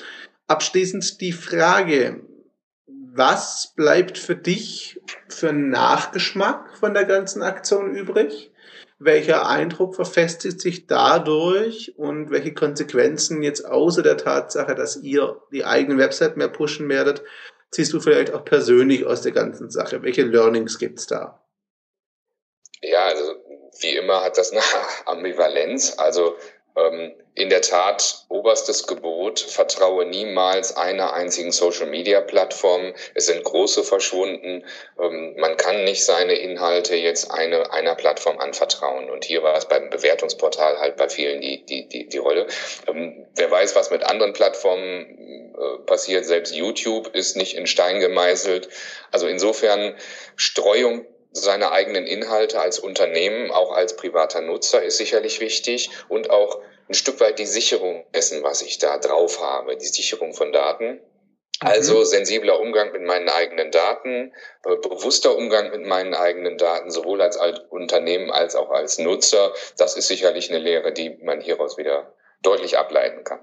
Abschließend 0.51 1.21
die 1.21 1.31
Frage, 1.31 2.25
was 2.85 3.71
bleibt 3.73 4.17
für 4.17 4.35
dich 4.35 4.99
für 5.29 5.47
einen 5.47 5.69
Nachgeschmack 5.69 6.75
von 6.77 6.93
der 6.93 7.05
ganzen 7.05 7.41
Aktion 7.41 7.95
übrig? 7.95 8.51
Welcher 8.99 9.47
Eindruck 9.47 9.95
verfestigt 9.95 10.59
sich 10.59 10.87
dadurch 10.87 11.97
und 11.97 12.31
welche 12.31 12.53
Konsequenzen 12.53 13.43
jetzt 13.43 13.65
außer 13.65 14.03
der 14.03 14.17
Tatsache, 14.17 14.75
dass 14.75 14.97
ihr 14.97 15.41
die 15.53 15.63
eigene 15.63 15.97
Website 15.97 16.35
mehr 16.35 16.49
pushen 16.49 16.89
werdet, 16.89 17.23
ziehst 17.71 17.93
du 17.93 18.01
vielleicht 18.01 18.33
auch 18.33 18.43
persönlich 18.43 19.05
aus 19.05 19.21
der 19.21 19.31
ganzen 19.31 19.69
Sache? 19.69 20.03
Welche 20.03 20.23
Learnings 20.23 20.79
gibt 20.79 20.99
es 20.99 21.07
da? 21.07 21.41
Ja, 22.81 23.05
also 23.05 23.35
wie 23.79 23.95
immer 23.95 24.21
hat 24.21 24.37
das 24.37 24.51
eine 24.51 24.59
Ambivalenz. 25.05 25.95
Also 25.97 26.35
in 27.33 27.49
der 27.49 27.61
Tat, 27.61 28.25
oberstes 28.29 28.87
Gebot, 28.87 29.39
vertraue 29.39 30.05
niemals 30.05 30.75
einer 30.75 31.13
einzigen 31.13 31.51
Social-Media-Plattform. 31.51 32.93
Es 33.15 33.27
sind 33.27 33.43
große 33.43 33.83
verschwunden. 33.83 34.65
Ähm, 34.99 35.35
man 35.37 35.57
kann 35.57 35.83
nicht 35.83 36.05
seine 36.05 36.33
Inhalte 36.33 36.95
jetzt 36.95 37.31
eine, 37.31 37.71
einer 37.71 37.95
Plattform 37.95 38.37
anvertrauen. 38.39 39.09
Und 39.09 39.25
hier 39.25 39.43
war 39.43 39.57
es 39.57 39.65
beim 39.65 39.89
Bewertungsportal 39.89 40.79
halt 40.79 40.97
bei 40.97 41.07
vielen 41.07 41.41
die, 41.41 41.65
die, 41.65 41.87
die, 41.87 42.07
die 42.07 42.17
Rolle. 42.17 42.47
Ähm, 42.87 43.25
wer 43.35 43.49
weiß, 43.49 43.75
was 43.75 43.91
mit 43.91 44.03
anderen 44.03 44.33
Plattformen 44.33 45.53
äh, 45.57 45.83
passiert. 45.85 46.25
Selbst 46.25 46.53
YouTube 46.53 47.15
ist 47.15 47.37
nicht 47.37 47.55
in 47.55 47.65
Stein 47.65 47.99
gemeißelt. 47.99 48.69
Also 49.11 49.27
insofern 49.27 49.95
Streuung 50.35 51.05
seine 51.31 51.71
eigenen 51.71 52.07
Inhalte 52.07 52.59
als 52.59 52.79
Unternehmen, 52.79 53.51
auch 53.51 53.71
als 53.71 53.95
privater 53.95 54.41
Nutzer 54.41 54.83
ist 54.83 54.97
sicherlich 54.97 55.39
wichtig 55.39 55.89
und 56.09 56.29
auch 56.29 56.61
ein 56.89 56.93
Stück 56.93 57.19
weit 57.21 57.39
die 57.39 57.45
Sicherung 57.45 58.05
dessen, 58.13 58.43
was 58.43 58.61
ich 58.61 58.77
da 58.77 58.97
drauf 58.97 59.41
habe, 59.41 59.77
die 59.77 59.85
Sicherung 59.85 60.33
von 60.33 60.51
Daten. 60.51 60.99
Also 61.61 61.99
mhm. 61.99 62.05
sensibler 62.05 62.59
Umgang 62.59 62.91
mit 62.91 63.03
meinen 63.03 63.29
eigenen 63.29 63.71
Daten, 63.71 64.33
äh, 64.65 64.75
bewusster 64.77 65.35
Umgang 65.35 65.69
mit 65.69 65.85
meinen 65.85 66.15
eigenen 66.15 66.57
Daten, 66.57 66.89
sowohl 66.89 67.21
als 67.21 67.37
Unternehmen 67.69 68.31
als 68.31 68.55
auch 68.55 68.71
als 68.71 68.97
Nutzer. 68.97 69.53
Das 69.77 69.95
ist 69.95 70.07
sicherlich 70.07 70.49
eine 70.49 70.59
Lehre, 70.59 70.91
die 70.91 71.11
man 71.21 71.39
hieraus 71.39 71.77
wieder 71.77 72.15
deutlich 72.41 72.79
ableiten 72.79 73.23
kann. 73.23 73.39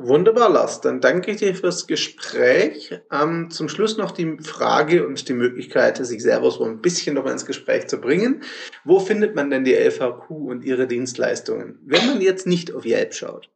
Wunderbar, 0.00 0.48
Lars. 0.48 0.80
Dann 0.80 1.00
danke 1.00 1.32
ich 1.32 1.38
dir 1.38 1.56
fürs 1.56 1.88
Gespräch. 1.88 3.00
Ähm, 3.10 3.50
zum 3.50 3.68
Schluss 3.68 3.96
noch 3.96 4.12
die 4.12 4.38
Frage 4.40 5.04
und 5.04 5.28
die 5.28 5.32
Möglichkeit, 5.32 5.96
sich 5.96 6.22
selber 6.22 6.52
so 6.52 6.62
ein 6.62 6.80
bisschen 6.80 7.16
noch 7.16 7.26
ins 7.26 7.44
Gespräch 7.44 7.88
zu 7.88 8.00
bringen. 8.00 8.44
Wo 8.84 9.00
findet 9.00 9.34
man 9.34 9.50
denn 9.50 9.64
die 9.64 9.74
LVQ 9.74 10.30
und 10.30 10.64
ihre 10.64 10.86
Dienstleistungen, 10.86 11.80
wenn 11.84 12.06
man 12.06 12.20
jetzt 12.20 12.46
nicht 12.46 12.72
auf 12.72 12.86
Yelp 12.86 13.12
schaut? 13.12 13.50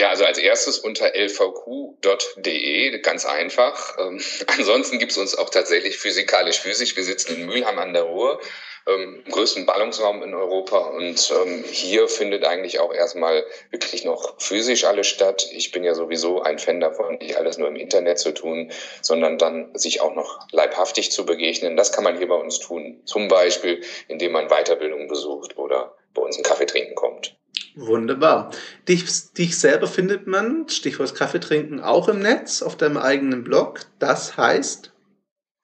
Ja, 0.00 0.08
also 0.08 0.24
als 0.24 0.38
erstes 0.38 0.78
unter 0.78 1.14
lvq.de, 1.14 3.00
ganz 3.00 3.26
einfach. 3.26 3.98
Ähm, 3.98 4.18
ansonsten 4.46 4.98
gibt 4.98 5.12
es 5.12 5.18
uns 5.18 5.36
auch 5.36 5.50
tatsächlich 5.50 5.98
physikalisch-physisch. 5.98 6.96
Wir 6.96 7.04
sitzen 7.04 7.36
in 7.36 7.44
Mülheim 7.44 7.78
an 7.78 7.92
der 7.92 8.04
Ruhr 8.04 8.40
ähm, 8.86 9.22
größten 9.30 9.66
Ballungsraum 9.66 10.22
in 10.22 10.32
Europa. 10.32 10.78
Und 10.78 11.30
ähm, 11.44 11.64
hier 11.70 12.08
findet 12.08 12.46
eigentlich 12.46 12.80
auch 12.80 12.94
erstmal 12.94 13.44
wirklich 13.70 14.06
noch 14.06 14.40
physisch 14.40 14.84
alles 14.84 15.06
statt. 15.06 15.46
Ich 15.52 15.70
bin 15.70 15.84
ja 15.84 15.94
sowieso 15.94 16.40
ein 16.40 16.58
Fan 16.58 16.80
davon, 16.80 17.18
nicht 17.18 17.36
alles 17.36 17.58
nur 17.58 17.68
im 17.68 17.76
Internet 17.76 18.18
zu 18.18 18.32
tun, 18.32 18.72
sondern 19.02 19.36
dann 19.36 19.76
sich 19.76 20.00
auch 20.00 20.14
noch 20.14 20.50
leibhaftig 20.50 21.12
zu 21.12 21.26
begegnen. 21.26 21.76
Das 21.76 21.92
kann 21.92 22.04
man 22.04 22.16
hier 22.16 22.28
bei 22.28 22.36
uns 22.36 22.58
tun. 22.58 23.02
Zum 23.04 23.28
Beispiel, 23.28 23.82
indem 24.08 24.32
man 24.32 24.48
Weiterbildung 24.48 25.08
besucht 25.08 25.58
oder 25.58 25.94
bei 26.14 26.22
uns 26.22 26.36
einen 26.36 26.44
Kaffee 26.44 26.64
trinken 26.64 26.94
kommt. 26.94 27.36
Wunderbar. 27.76 28.50
Dich, 28.88 29.04
dich 29.32 29.58
selber 29.58 29.86
findet 29.86 30.26
man, 30.26 30.68
Stichwort 30.68 31.14
Kaffee 31.14 31.40
trinken, 31.40 31.80
auch 31.80 32.08
im 32.08 32.20
Netz 32.20 32.62
auf 32.62 32.76
deinem 32.76 32.96
eigenen 32.96 33.44
Blog. 33.44 33.80
Das 33.98 34.36
heißt? 34.36 34.92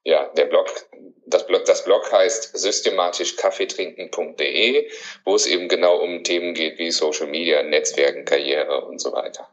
Ja, 0.04 0.30
der 0.36 0.46
Blog 0.46 0.68
das 1.26 1.46
Blog, 1.46 1.64
das 1.64 1.84
Blog 1.84 2.12
heißt 2.12 2.56
systematischkaffeetrinken.de, 2.56 4.88
wo 5.24 5.34
es 5.34 5.46
eben 5.46 5.66
genau 5.68 5.96
um 5.96 6.22
Themen 6.22 6.54
geht 6.54 6.78
wie 6.78 6.92
Social 6.92 7.26
Media, 7.26 7.64
Netzwerken, 7.64 8.24
Karriere 8.24 8.84
und 8.84 9.00
so 9.00 9.12
weiter. 9.12 9.48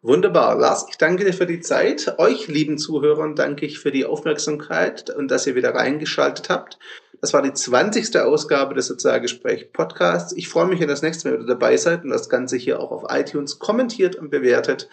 Wunderbar. 0.00 0.56
Lars, 0.56 0.86
ich 0.88 0.96
danke 0.96 1.24
dir 1.24 1.34
für 1.34 1.46
die 1.46 1.60
Zeit. 1.60 2.14
Euch, 2.18 2.48
lieben 2.48 2.78
Zuhörern, 2.78 3.36
danke 3.36 3.66
ich 3.66 3.78
für 3.78 3.92
die 3.92 4.06
Aufmerksamkeit 4.06 5.10
und 5.10 5.30
dass 5.30 5.46
ihr 5.46 5.54
wieder 5.54 5.74
reingeschaltet 5.74 6.48
habt. 6.48 6.78
Das 7.20 7.32
war 7.32 7.42
die 7.42 7.52
20. 7.52 8.16
Ausgabe 8.18 8.74
des 8.74 8.86
Sozialgespräch 8.86 9.72
Podcasts. 9.72 10.32
Ich 10.36 10.48
freue 10.48 10.66
mich, 10.66 10.80
wenn 10.80 10.88
das 10.88 11.02
nächste 11.02 11.28
Mal 11.28 11.38
wieder 11.38 11.48
dabei 11.48 11.76
seid 11.76 12.04
und 12.04 12.10
das 12.10 12.28
Ganze 12.28 12.56
hier 12.56 12.80
auch 12.80 12.92
auf 12.92 13.04
iTunes 13.08 13.58
kommentiert 13.58 14.16
und 14.16 14.30
bewertet. 14.30 14.88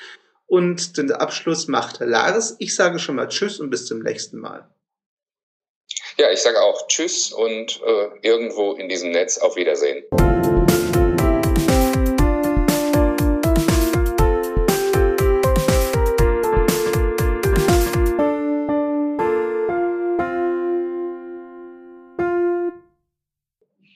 Und 0.48 0.98
den 0.98 1.12
Abschluss 1.12 1.68
macht 1.68 2.00
Lars. 2.00 2.56
Ich 2.60 2.76
sage 2.76 3.00
schon 3.00 3.16
mal 3.16 3.28
Tschüss 3.28 3.60
und 3.60 3.70
bis 3.70 3.86
zum 3.86 4.00
nächsten 4.00 4.40
Mal. 4.40 4.68
Ja, 6.18 6.32
ich 6.32 6.42
sage 6.42 6.62
auch 6.62 6.88
Tschüss 6.88 7.32
und 7.32 7.82
äh, 7.86 8.08
irgendwo 8.22 8.74
in 8.74 8.90
diesem 8.90 9.12
Netz 9.12 9.38
auf 9.38 9.56
Wiedersehen. 9.56 10.04